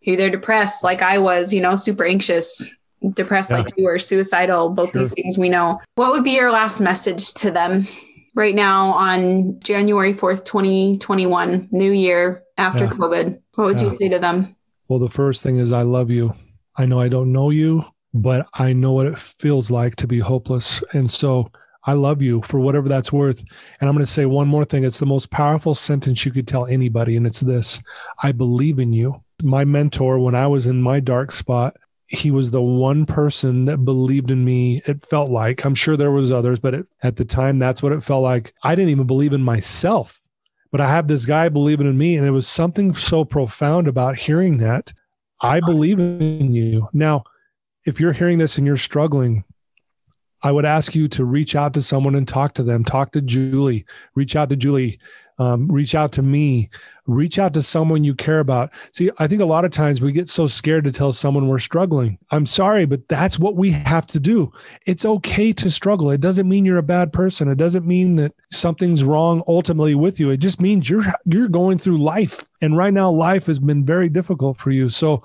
Maybe 0.05 0.15
they're 0.15 0.29
depressed, 0.29 0.81
like 0.83 1.01
I 1.01 1.17
was. 1.17 1.53
You 1.53 1.61
know, 1.61 1.75
super 1.75 2.05
anxious, 2.05 2.73
depressed, 3.15 3.51
yeah. 3.51 3.57
like 3.57 3.73
you 3.75 3.83
were, 3.83 3.99
suicidal. 3.99 4.69
Both 4.69 4.93
sure. 4.93 5.01
these 5.01 5.13
things 5.13 5.37
we 5.37 5.49
know. 5.49 5.81
What 5.95 6.11
would 6.11 6.23
be 6.23 6.31
your 6.35 6.51
last 6.51 6.79
message 6.79 7.33
to 7.33 7.51
them? 7.51 7.85
Right 8.35 8.53
now 8.53 8.91
on 8.91 9.59
January 9.61 10.13
4th, 10.13 10.45
2021, 10.45 11.69
new 11.71 11.91
year 11.91 12.43
after 12.57 12.83
yeah. 12.83 12.91
COVID, 12.91 13.41
what 13.55 13.65
would 13.65 13.79
yeah. 13.79 13.85
you 13.85 13.89
say 13.89 14.09
to 14.09 14.19
them? 14.19 14.55
Well, 14.87 14.99
the 14.99 15.09
first 15.09 15.41
thing 15.41 15.57
is 15.57 15.73
I 15.73 15.81
love 15.81 16.11
you. 16.11 16.33
I 16.75 16.85
know 16.85 16.99
I 16.99 17.07
don't 17.07 17.31
know 17.31 17.49
you, 17.49 17.83
but 18.13 18.47
I 18.53 18.73
know 18.73 18.91
what 18.91 19.07
it 19.07 19.17
feels 19.17 19.71
like 19.71 19.95
to 19.97 20.07
be 20.07 20.19
hopeless. 20.19 20.83
And 20.93 21.09
so 21.09 21.51
I 21.85 21.93
love 21.93 22.21
you 22.21 22.41
for 22.43 22.59
whatever 22.59 22.89
that's 22.89 23.13
worth. 23.13 23.39
And 23.79 23.89
I'm 23.89 23.95
going 23.95 24.05
to 24.05 24.11
say 24.11 24.25
one 24.25 24.47
more 24.47 24.65
thing. 24.65 24.83
It's 24.83 24.99
the 24.99 25.05
most 25.05 25.31
powerful 25.31 25.73
sentence 25.73 26.25
you 26.25 26.31
could 26.31 26.47
tell 26.47 26.65
anybody. 26.65 27.15
And 27.15 27.25
it's 27.25 27.39
this 27.39 27.81
I 28.21 28.31
believe 28.31 28.79
in 28.79 28.93
you. 28.93 29.21
My 29.43 29.65
mentor, 29.65 30.19
when 30.19 30.35
I 30.35 30.47
was 30.47 30.65
in 30.65 30.81
my 30.81 30.99
dark 30.99 31.31
spot, 31.31 31.77
he 32.07 32.29
was 32.31 32.51
the 32.51 32.61
one 32.61 33.05
person 33.05 33.65
that 33.65 33.83
believed 33.85 34.31
in 34.31 34.45
me 34.45 34.81
it 34.85 35.05
felt 35.05 35.29
like. 35.29 35.65
I'm 35.65 35.75
sure 35.75 35.97
there 35.97 36.11
was 36.11 36.31
others 36.31 36.59
but 36.59 36.73
it, 36.73 36.87
at 37.03 37.15
the 37.15 37.25
time 37.25 37.59
that's 37.59 37.81
what 37.81 37.91
it 37.91 38.03
felt 38.03 38.23
like. 38.23 38.53
I 38.63 38.75
didn't 38.75 38.91
even 38.91 39.07
believe 39.07 39.33
in 39.33 39.41
myself 39.41 40.21
but 40.75 40.81
i 40.81 40.89
have 40.89 41.07
this 41.07 41.23
guy 41.23 41.47
believing 41.47 41.87
in 41.87 41.97
me 41.97 42.17
and 42.17 42.27
it 42.27 42.31
was 42.31 42.49
something 42.49 42.93
so 42.95 43.23
profound 43.23 43.87
about 43.87 44.17
hearing 44.17 44.57
that. 44.57 44.91
I 45.39 45.61
believe 45.61 45.99
in 46.01 46.53
you. 46.53 46.89
Now 46.91 47.23
if 47.85 47.97
you're 47.97 48.11
hearing 48.11 48.39
this 48.39 48.57
and 48.57 48.67
you're 48.67 48.75
struggling 48.75 49.45
i 50.43 50.51
would 50.51 50.65
ask 50.65 50.93
you 50.93 51.07
to 51.07 51.23
reach 51.23 51.55
out 51.55 51.73
to 51.75 51.81
someone 51.81 52.13
and 52.13 52.27
talk 52.27 52.53
to 52.55 52.63
them. 52.63 52.83
Talk 52.83 53.13
to 53.13 53.21
julie. 53.21 53.85
Reach 54.15 54.35
out 54.35 54.49
to 54.49 54.57
julie 54.57 54.99
um, 55.37 55.67
reach 55.67 55.95
out 55.95 56.11
to 56.13 56.21
me, 56.21 56.69
reach 57.07 57.37
out 57.39 57.53
to 57.53 57.63
someone 57.63 58.03
you 58.03 58.15
care 58.15 58.39
about. 58.39 58.71
See, 58.91 59.11
I 59.17 59.27
think 59.27 59.41
a 59.41 59.45
lot 59.45 59.65
of 59.65 59.71
times 59.71 60.01
we 60.01 60.11
get 60.11 60.29
so 60.29 60.47
scared 60.47 60.85
to 60.85 60.91
tell 60.91 61.11
someone 61.11 61.47
we're 61.47 61.59
struggling. 61.59 62.17
I'm 62.31 62.45
sorry, 62.45 62.85
but 62.85 63.07
that's 63.07 63.37
what 63.37 63.55
we 63.55 63.71
have 63.71 64.07
to 64.07 64.19
do. 64.19 64.51
It's 64.85 65.05
okay 65.05 65.51
to 65.53 65.69
struggle. 65.69 66.11
It 66.11 66.21
doesn't 66.21 66.47
mean 66.47 66.65
you're 66.65 66.77
a 66.77 66.83
bad 66.83 67.11
person. 67.11 67.49
It 67.49 67.57
doesn't 67.57 67.85
mean 67.85 68.15
that 68.15 68.33
something's 68.51 69.03
wrong 69.03 69.43
ultimately 69.47 69.95
with 69.95 70.19
you. 70.19 70.29
It 70.29 70.37
just 70.37 70.61
means 70.61 70.89
you're 70.89 71.05
you're 71.25 71.49
going 71.49 71.77
through 71.77 71.97
life. 71.97 72.47
And 72.61 72.77
right 72.77 72.93
now 72.93 73.11
life 73.11 73.45
has 73.47 73.59
been 73.59 73.85
very 73.85 74.09
difficult 74.09 74.57
for 74.57 74.71
you. 74.71 74.89
So 74.89 75.21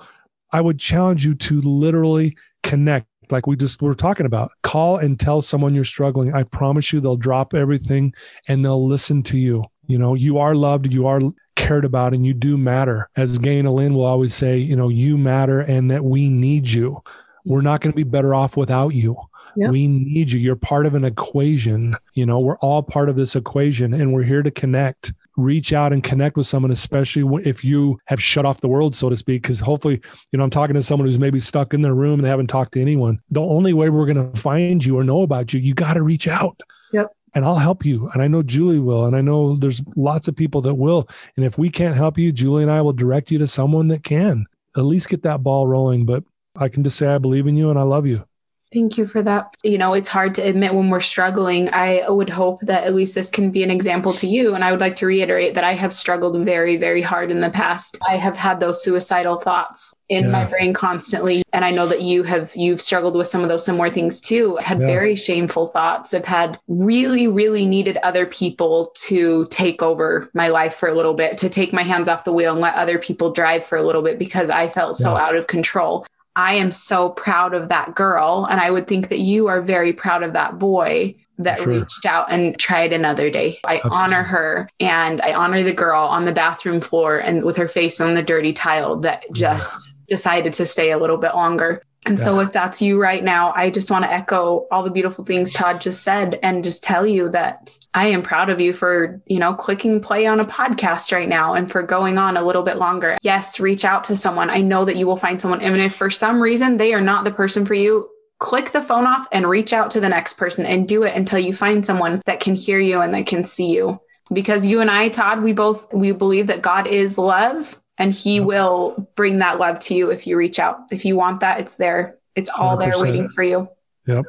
I 0.51 0.61
would 0.61 0.79
challenge 0.79 1.25
you 1.25 1.35
to 1.35 1.61
literally 1.61 2.35
connect 2.63 3.07
like 3.31 3.47
we 3.47 3.55
just 3.55 3.81
were 3.81 3.95
talking 3.95 4.25
about. 4.25 4.51
Call 4.63 4.97
and 4.97 5.19
tell 5.19 5.41
someone 5.41 5.73
you're 5.73 5.85
struggling. 5.85 6.33
I 6.33 6.43
promise 6.43 6.91
you 6.91 6.99
they'll 6.99 7.15
drop 7.15 7.53
everything 7.53 8.13
and 8.47 8.63
they'll 8.63 8.85
listen 8.85 9.23
to 9.23 9.37
you. 9.37 9.65
You 9.87 9.97
know, 9.97 10.13
you 10.13 10.37
are 10.37 10.55
loved, 10.55 10.91
you 10.91 11.07
are 11.07 11.19
cared 11.55 11.85
about, 11.85 12.13
and 12.13 12.25
you 12.25 12.33
do 12.33 12.57
matter. 12.57 13.09
As 13.15 13.39
Ganel-Lyn 13.39 13.93
will 13.93 14.05
always 14.05 14.33
say, 14.33 14.57
you 14.57 14.75
know, 14.75 14.89
you 14.89 15.17
matter 15.17 15.61
and 15.61 15.91
that 15.91 16.03
we 16.03 16.29
need 16.29 16.69
you. 16.69 17.01
We're 17.45 17.61
not 17.61 17.81
going 17.81 17.91
to 17.91 17.95
be 17.95 18.03
better 18.03 18.35
off 18.35 18.55
without 18.55 18.89
you. 18.89 19.17
Yep. 19.57 19.71
We 19.71 19.87
need 19.87 20.31
you. 20.31 20.39
You're 20.39 20.55
part 20.55 20.85
of 20.85 20.93
an 20.93 21.03
equation. 21.03 21.95
You 22.13 22.25
know, 22.25 22.39
we're 22.39 22.57
all 22.57 22.83
part 22.83 23.09
of 23.09 23.15
this 23.15 23.35
equation 23.35 23.93
and 23.93 24.13
we're 24.13 24.23
here 24.23 24.43
to 24.43 24.51
connect. 24.51 25.11
Reach 25.35 25.73
out 25.73 25.91
and 25.91 26.03
connect 26.03 26.37
with 26.37 26.47
someone, 26.47 26.71
especially 26.71 27.43
if 27.43 27.63
you 27.63 27.99
have 28.05 28.21
shut 28.21 28.45
off 28.45 28.61
the 28.61 28.67
world, 28.67 28.95
so 28.95 29.09
to 29.09 29.17
speak. 29.17 29.41
Because 29.41 29.59
hopefully, 29.59 29.99
you 30.31 30.37
know, 30.37 30.43
I'm 30.43 30.49
talking 30.49 30.75
to 30.75 30.83
someone 30.83 31.07
who's 31.07 31.19
maybe 31.19 31.39
stuck 31.39 31.73
in 31.73 31.81
their 31.81 31.95
room 31.95 32.15
and 32.15 32.23
they 32.23 32.29
haven't 32.29 32.47
talked 32.47 32.73
to 32.73 32.81
anyone. 32.81 33.19
The 33.29 33.41
only 33.41 33.73
way 33.73 33.89
we're 33.89 34.05
going 34.05 34.31
to 34.31 34.39
find 34.39 34.85
you 34.85 34.97
or 34.97 35.03
know 35.03 35.23
about 35.23 35.53
you, 35.53 35.59
you 35.59 35.73
got 35.73 35.95
to 35.95 36.03
reach 36.03 36.27
out. 36.27 36.61
Yep 36.93 37.13
and 37.33 37.45
I'll 37.45 37.55
help 37.55 37.85
you. 37.85 38.09
And 38.09 38.21
I 38.21 38.27
know 38.27 38.43
Julie 38.43 38.79
will. 38.79 39.05
And 39.05 39.15
I 39.15 39.21
know 39.21 39.55
there's 39.55 39.81
lots 39.95 40.27
of 40.27 40.35
people 40.35 40.61
that 40.61 40.75
will. 40.75 41.07
And 41.35 41.45
if 41.45 41.57
we 41.57 41.69
can't 41.69 41.95
help 41.95 42.17
you, 42.17 42.31
Julie 42.31 42.63
and 42.63 42.71
I 42.71 42.81
will 42.81 42.93
direct 42.93 43.31
you 43.31 43.37
to 43.39 43.47
someone 43.47 43.87
that 43.89 44.03
can 44.03 44.45
at 44.75 44.81
least 44.81 45.09
get 45.09 45.23
that 45.23 45.43
ball 45.43 45.67
rolling. 45.67 46.05
But 46.05 46.23
I 46.55 46.69
can 46.69 46.83
just 46.83 46.97
say, 46.97 47.07
I 47.07 47.17
believe 47.17 47.47
in 47.47 47.57
you 47.57 47.69
and 47.69 47.79
I 47.79 47.83
love 47.83 48.05
you. 48.05 48.25
Thank 48.73 48.97
you 48.97 49.05
for 49.05 49.21
that. 49.21 49.57
You 49.63 49.77
know, 49.77 49.93
it's 49.93 50.07
hard 50.07 50.33
to 50.35 50.41
admit 50.41 50.73
when 50.73 50.89
we're 50.89 51.01
struggling. 51.01 51.69
I 51.73 52.05
would 52.07 52.29
hope 52.29 52.61
that 52.61 52.85
at 52.85 52.95
least 52.95 53.15
this 53.15 53.29
can 53.29 53.51
be 53.51 53.63
an 53.63 53.71
example 53.71 54.13
to 54.13 54.27
you. 54.27 54.55
And 54.55 54.63
I 54.63 54.71
would 54.71 54.79
like 54.79 54.95
to 54.97 55.05
reiterate 55.05 55.55
that 55.55 55.65
I 55.65 55.73
have 55.73 55.91
struggled 55.91 56.41
very, 56.45 56.77
very 56.77 57.01
hard 57.01 57.31
in 57.31 57.41
the 57.41 57.49
past. 57.49 57.97
I 58.07 58.15
have 58.15 58.37
had 58.37 58.61
those 58.61 58.81
suicidal 58.81 59.39
thoughts 59.39 59.93
in 60.07 60.23
yeah. 60.23 60.29
my 60.29 60.45
brain 60.45 60.73
constantly. 60.73 61.43
And 61.51 61.65
I 61.65 61.71
know 61.71 61.85
that 61.87 62.01
you 62.01 62.23
have, 62.23 62.55
you've 62.55 62.79
struggled 62.79 63.17
with 63.17 63.27
some 63.27 63.41
of 63.41 63.49
those 63.49 63.65
similar 63.65 63.89
things 63.89 64.21
too. 64.21 64.57
I've 64.59 64.65
had 64.65 64.79
yeah. 64.79 64.87
very 64.87 65.15
shameful 65.15 65.67
thoughts. 65.67 66.13
I've 66.13 66.23
had 66.23 66.57
really, 66.69 67.27
really 67.27 67.65
needed 67.65 67.97
other 68.03 68.25
people 68.25 68.93
to 68.95 69.47
take 69.47 69.83
over 69.83 70.29
my 70.33 70.47
life 70.47 70.75
for 70.75 70.87
a 70.87 70.95
little 70.95 71.13
bit, 71.13 71.37
to 71.39 71.49
take 71.49 71.73
my 71.73 71.83
hands 71.83 72.07
off 72.07 72.23
the 72.23 72.31
wheel 72.31 72.53
and 72.53 72.61
let 72.61 72.75
other 72.75 72.97
people 72.97 73.33
drive 73.33 73.65
for 73.65 73.77
a 73.77 73.83
little 73.85 74.01
bit 74.01 74.17
because 74.17 74.49
I 74.49 74.69
felt 74.69 74.95
so 74.95 75.17
yeah. 75.17 75.23
out 75.23 75.35
of 75.35 75.47
control. 75.47 76.05
I 76.35 76.55
am 76.55 76.71
so 76.71 77.09
proud 77.09 77.53
of 77.53 77.69
that 77.69 77.95
girl. 77.95 78.47
And 78.49 78.59
I 78.59 78.71
would 78.71 78.87
think 78.87 79.09
that 79.09 79.19
you 79.19 79.47
are 79.47 79.61
very 79.61 79.93
proud 79.93 80.23
of 80.23 80.33
that 80.33 80.59
boy 80.59 81.15
that 81.37 81.59
sure. 81.59 81.67
reached 81.67 82.05
out 82.05 82.31
and 82.31 82.57
tried 82.57 82.93
another 82.93 83.29
day. 83.29 83.59
I 83.65 83.75
Absolutely. 83.75 83.97
honor 83.97 84.23
her 84.23 84.69
and 84.79 85.21
I 85.21 85.33
honor 85.33 85.63
the 85.63 85.73
girl 85.73 86.03
on 86.03 86.25
the 86.25 86.31
bathroom 86.31 86.81
floor 86.81 87.17
and 87.17 87.43
with 87.43 87.57
her 87.57 87.67
face 87.67 87.99
on 87.99 88.13
the 88.13 88.23
dirty 88.23 88.53
tile 88.53 88.97
that 88.97 89.23
just 89.33 89.89
yeah. 89.89 90.15
decided 90.15 90.53
to 90.53 90.65
stay 90.65 90.91
a 90.91 90.97
little 90.97 91.17
bit 91.17 91.35
longer. 91.35 91.81
And 92.05 92.17
yeah. 92.17 92.23
so, 92.23 92.39
if 92.39 92.51
that's 92.51 92.81
you 92.81 92.99
right 92.99 93.23
now, 93.23 93.53
I 93.55 93.69
just 93.69 93.91
want 93.91 94.05
to 94.05 94.11
echo 94.11 94.67
all 94.71 94.81
the 94.81 94.89
beautiful 94.89 95.23
things 95.23 95.53
Todd 95.53 95.81
just 95.81 96.03
said 96.03 96.39
and 96.41 96.63
just 96.63 96.83
tell 96.83 97.05
you 97.05 97.29
that 97.29 97.77
I 97.93 98.07
am 98.07 98.23
proud 98.23 98.49
of 98.49 98.59
you 98.59 98.73
for, 98.73 99.21
you 99.27 99.37
know, 99.37 99.53
clicking 99.53 100.01
play 100.01 100.25
on 100.25 100.39
a 100.39 100.45
podcast 100.45 101.11
right 101.11 101.29
now 101.29 101.53
and 101.53 101.69
for 101.69 101.83
going 101.83 102.17
on 102.17 102.37
a 102.37 102.43
little 102.43 102.63
bit 102.63 102.77
longer. 102.77 103.19
Yes, 103.21 103.59
reach 103.59 103.85
out 103.85 104.03
to 104.05 104.15
someone. 104.15 104.49
I 104.49 104.61
know 104.61 104.83
that 104.85 104.95
you 104.95 105.05
will 105.05 105.15
find 105.15 105.39
someone. 105.39 105.61
And 105.61 105.77
if 105.77 105.95
for 105.95 106.09
some 106.09 106.41
reason 106.41 106.77
they 106.77 106.93
are 106.93 107.01
not 107.01 107.23
the 107.23 107.31
person 107.31 107.65
for 107.65 107.75
you, 107.75 108.09
click 108.39 108.71
the 108.71 108.81
phone 108.81 109.05
off 109.05 109.27
and 109.31 109.47
reach 109.47 109.71
out 109.71 109.91
to 109.91 109.99
the 109.99 110.09
next 110.09 110.33
person 110.33 110.65
and 110.65 110.87
do 110.87 111.03
it 111.03 111.15
until 111.15 111.37
you 111.39 111.53
find 111.53 111.85
someone 111.85 112.21
that 112.25 112.39
can 112.39 112.55
hear 112.55 112.79
you 112.79 112.99
and 112.99 113.13
that 113.13 113.27
can 113.27 113.43
see 113.43 113.71
you. 113.71 113.99
Because 114.33 114.65
you 114.65 114.79
and 114.79 114.89
I, 114.89 115.09
Todd, 115.09 115.43
we 115.43 115.53
both 115.53 115.91
we 115.93 116.13
believe 116.13 116.47
that 116.47 116.61
God 116.61 116.87
is 116.87 117.17
love 117.17 117.80
and 118.01 118.11
he 118.11 118.37
yep. 118.37 118.45
will 118.45 119.09
bring 119.15 119.37
that 119.39 119.59
love 119.59 119.77
to 119.77 119.93
you 119.93 120.09
if 120.09 120.25
you 120.25 120.35
reach 120.35 120.57
out. 120.57 120.79
If 120.91 121.05
you 121.05 121.15
want 121.15 121.41
that, 121.41 121.59
it's 121.59 121.75
there. 121.75 122.17
It's 122.35 122.49
all 122.49 122.75
100%. 122.75 122.79
there 122.79 123.01
waiting 123.01 123.29
for 123.29 123.43
you. 123.43 123.69
Yep. 124.07 124.25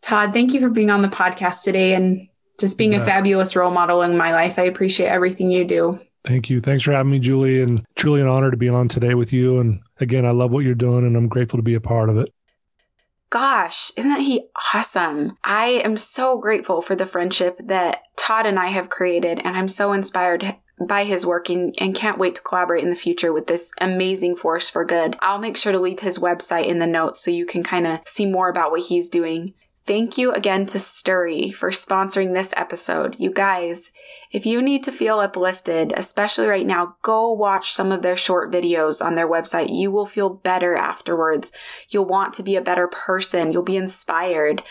Todd, 0.00 0.32
thank 0.32 0.54
you 0.54 0.60
for 0.60 0.70
being 0.70 0.90
on 0.90 1.02
the 1.02 1.08
podcast 1.08 1.64
today 1.64 1.94
and 1.94 2.28
just 2.60 2.78
being 2.78 2.92
yeah. 2.92 3.02
a 3.02 3.04
fabulous 3.04 3.56
role 3.56 3.72
model 3.72 4.02
in 4.02 4.16
my 4.16 4.32
life. 4.32 4.60
I 4.60 4.62
appreciate 4.62 5.08
everything 5.08 5.50
you 5.50 5.64
do. 5.64 5.98
Thank 6.24 6.48
you. 6.48 6.60
Thanks 6.60 6.84
for 6.84 6.92
having 6.92 7.10
me, 7.10 7.18
Julie, 7.18 7.62
and 7.62 7.84
truly 7.96 8.20
an 8.20 8.28
honor 8.28 8.52
to 8.52 8.56
be 8.56 8.68
on 8.68 8.86
today 8.86 9.14
with 9.14 9.32
you. 9.32 9.58
And 9.58 9.80
again, 9.98 10.24
I 10.24 10.30
love 10.30 10.52
what 10.52 10.64
you're 10.64 10.74
doing 10.74 11.04
and 11.04 11.16
I'm 11.16 11.28
grateful 11.28 11.58
to 11.58 11.64
be 11.64 11.74
a 11.74 11.80
part 11.80 12.08
of 12.08 12.18
it. 12.18 12.32
Gosh, 13.30 13.90
isn't 13.96 14.20
he 14.20 14.46
awesome? 14.72 15.36
I 15.42 15.80
am 15.84 15.96
so 15.96 16.38
grateful 16.38 16.80
for 16.80 16.94
the 16.94 17.04
friendship 17.04 17.60
that 17.64 18.02
Todd 18.16 18.46
and 18.46 18.58
I 18.58 18.68
have 18.68 18.88
created, 18.88 19.40
and 19.44 19.56
I'm 19.56 19.66
so 19.66 19.92
inspired 19.92 20.56
by 20.84 21.04
his 21.04 21.24
work 21.24 21.48
and, 21.48 21.74
and 21.78 21.94
can't 21.94 22.18
wait 22.18 22.34
to 22.34 22.42
collaborate 22.42 22.84
in 22.84 22.90
the 22.90 22.96
future 22.96 23.32
with 23.32 23.46
this 23.46 23.72
amazing 23.80 24.36
force 24.36 24.68
for 24.68 24.84
good. 24.84 25.16
I'll 25.20 25.38
make 25.38 25.56
sure 25.56 25.72
to 25.72 25.78
leave 25.78 26.00
his 26.00 26.18
website 26.18 26.66
in 26.66 26.78
the 26.78 26.86
notes 26.86 27.20
so 27.20 27.30
you 27.30 27.46
can 27.46 27.62
kind 27.62 27.86
of 27.86 28.00
see 28.04 28.26
more 28.26 28.48
about 28.48 28.70
what 28.70 28.84
he's 28.84 29.08
doing. 29.08 29.54
Thank 29.86 30.18
you 30.18 30.32
again 30.32 30.66
to 30.66 30.78
Stiry 30.78 31.54
for 31.54 31.70
sponsoring 31.70 32.34
this 32.34 32.52
episode. 32.56 33.20
You 33.20 33.30
guys, 33.30 33.92
if 34.32 34.44
you 34.44 34.60
need 34.60 34.82
to 34.82 34.90
feel 34.90 35.20
uplifted, 35.20 35.92
especially 35.96 36.48
right 36.48 36.66
now, 36.66 36.96
go 37.02 37.32
watch 37.32 37.70
some 37.70 37.92
of 37.92 38.02
their 38.02 38.16
short 38.16 38.50
videos 38.50 39.04
on 39.04 39.14
their 39.14 39.28
website. 39.28 39.68
You 39.70 39.92
will 39.92 40.04
feel 40.04 40.28
better 40.28 40.74
afterwards. 40.74 41.52
You'll 41.88 42.04
want 42.04 42.34
to 42.34 42.42
be 42.42 42.56
a 42.56 42.60
better 42.60 42.88
person. 42.88 43.52
You'll 43.52 43.62
be 43.62 43.76
inspired. 43.76 44.64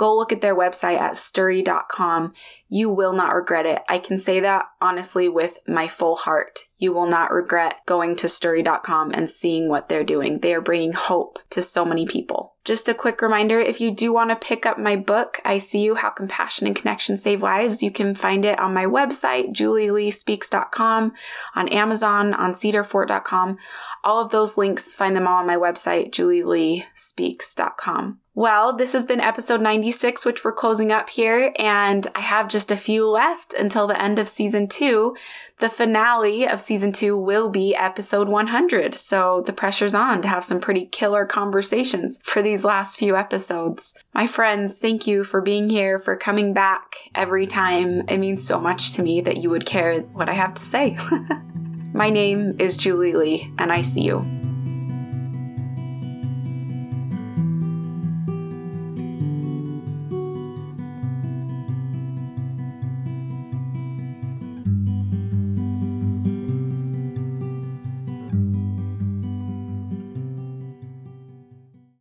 Go 0.00 0.16
look 0.16 0.32
at 0.32 0.40
their 0.40 0.56
website 0.56 0.98
at 0.98 1.12
stiry.com. 1.12 2.32
You 2.70 2.88
will 2.88 3.12
not 3.12 3.34
regret 3.34 3.66
it. 3.66 3.82
I 3.86 3.98
can 3.98 4.16
say 4.16 4.40
that 4.40 4.64
honestly 4.80 5.28
with 5.28 5.58
my 5.68 5.88
full 5.88 6.16
heart. 6.16 6.60
You 6.78 6.94
will 6.94 7.06
not 7.06 7.30
regret 7.30 7.74
going 7.84 8.16
to 8.16 8.26
stiry.com 8.26 9.12
and 9.12 9.28
seeing 9.28 9.68
what 9.68 9.90
they're 9.90 10.02
doing. 10.02 10.38
They 10.38 10.54
are 10.54 10.62
bringing 10.62 10.94
hope 10.94 11.38
to 11.50 11.60
so 11.60 11.84
many 11.84 12.06
people. 12.06 12.54
Just 12.64 12.88
a 12.88 12.94
quick 12.94 13.20
reminder 13.20 13.60
if 13.60 13.78
you 13.78 13.90
do 13.90 14.10
want 14.10 14.30
to 14.30 14.36
pick 14.36 14.64
up 14.64 14.78
my 14.78 14.96
book, 14.96 15.38
I 15.44 15.58
See 15.58 15.82
You 15.82 15.96
How 15.96 16.08
Compassion 16.08 16.66
and 16.66 16.74
Connection 16.74 17.18
Save 17.18 17.42
Lives, 17.42 17.82
you 17.82 17.90
can 17.90 18.14
find 18.14 18.46
it 18.46 18.58
on 18.58 18.72
my 18.72 18.86
website, 18.86 19.52
julieleespeaks.com, 19.52 21.12
on 21.54 21.68
Amazon, 21.68 22.32
on 22.32 22.52
cedarfort.com. 22.52 23.58
All 24.02 24.24
of 24.24 24.30
those 24.30 24.56
links, 24.56 24.94
find 24.94 25.14
them 25.14 25.26
all 25.26 25.40
on 25.40 25.46
my 25.46 25.56
website, 25.56 26.10
julieleespeaks.com. 26.10 28.20
Well, 28.40 28.74
this 28.74 28.94
has 28.94 29.04
been 29.04 29.20
episode 29.20 29.60
96, 29.60 30.24
which 30.24 30.44
we're 30.44 30.52
closing 30.52 30.90
up 30.90 31.10
here, 31.10 31.52
and 31.58 32.06
I 32.14 32.20
have 32.20 32.48
just 32.48 32.72
a 32.72 32.76
few 32.76 33.06
left 33.06 33.52
until 33.52 33.86
the 33.86 34.02
end 34.02 34.18
of 34.18 34.30
season 34.30 34.66
two. 34.66 35.14
The 35.58 35.68
finale 35.68 36.48
of 36.48 36.58
season 36.58 36.90
two 36.90 37.18
will 37.18 37.50
be 37.50 37.76
episode 37.76 38.30
100, 38.30 38.94
so 38.94 39.42
the 39.44 39.52
pressure's 39.52 39.94
on 39.94 40.22
to 40.22 40.28
have 40.28 40.42
some 40.42 40.58
pretty 40.58 40.86
killer 40.86 41.26
conversations 41.26 42.18
for 42.24 42.40
these 42.40 42.64
last 42.64 42.98
few 42.98 43.14
episodes. 43.14 44.02
My 44.14 44.26
friends, 44.26 44.78
thank 44.78 45.06
you 45.06 45.22
for 45.22 45.42
being 45.42 45.68
here, 45.68 45.98
for 45.98 46.16
coming 46.16 46.54
back 46.54 47.10
every 47.14 47.44
time. 47.44 48.08
It 48.08 48.16
means 48.16 48.42
so 48.42 48.58
much 48.58 48.92
to 48.92 49.02
me 49.02 49.20
that 49.20 49.42
you 49.42 49.50
would 49.50 49.66
care 49.66 50.00
what 50.00 50.30
I 50.30 50.32
have 50.32 50.54
to 50.54 50.62
say. 50.62 50.96
My 51.92 52.08
name 52.08 52.56
is 52.58 52.78
Julie 52.78 53.12
Lee, 53.12 53.52
and 53.58 53.70
I 53.70 53.82
see 53.82 54.00
you. 54.00 54.39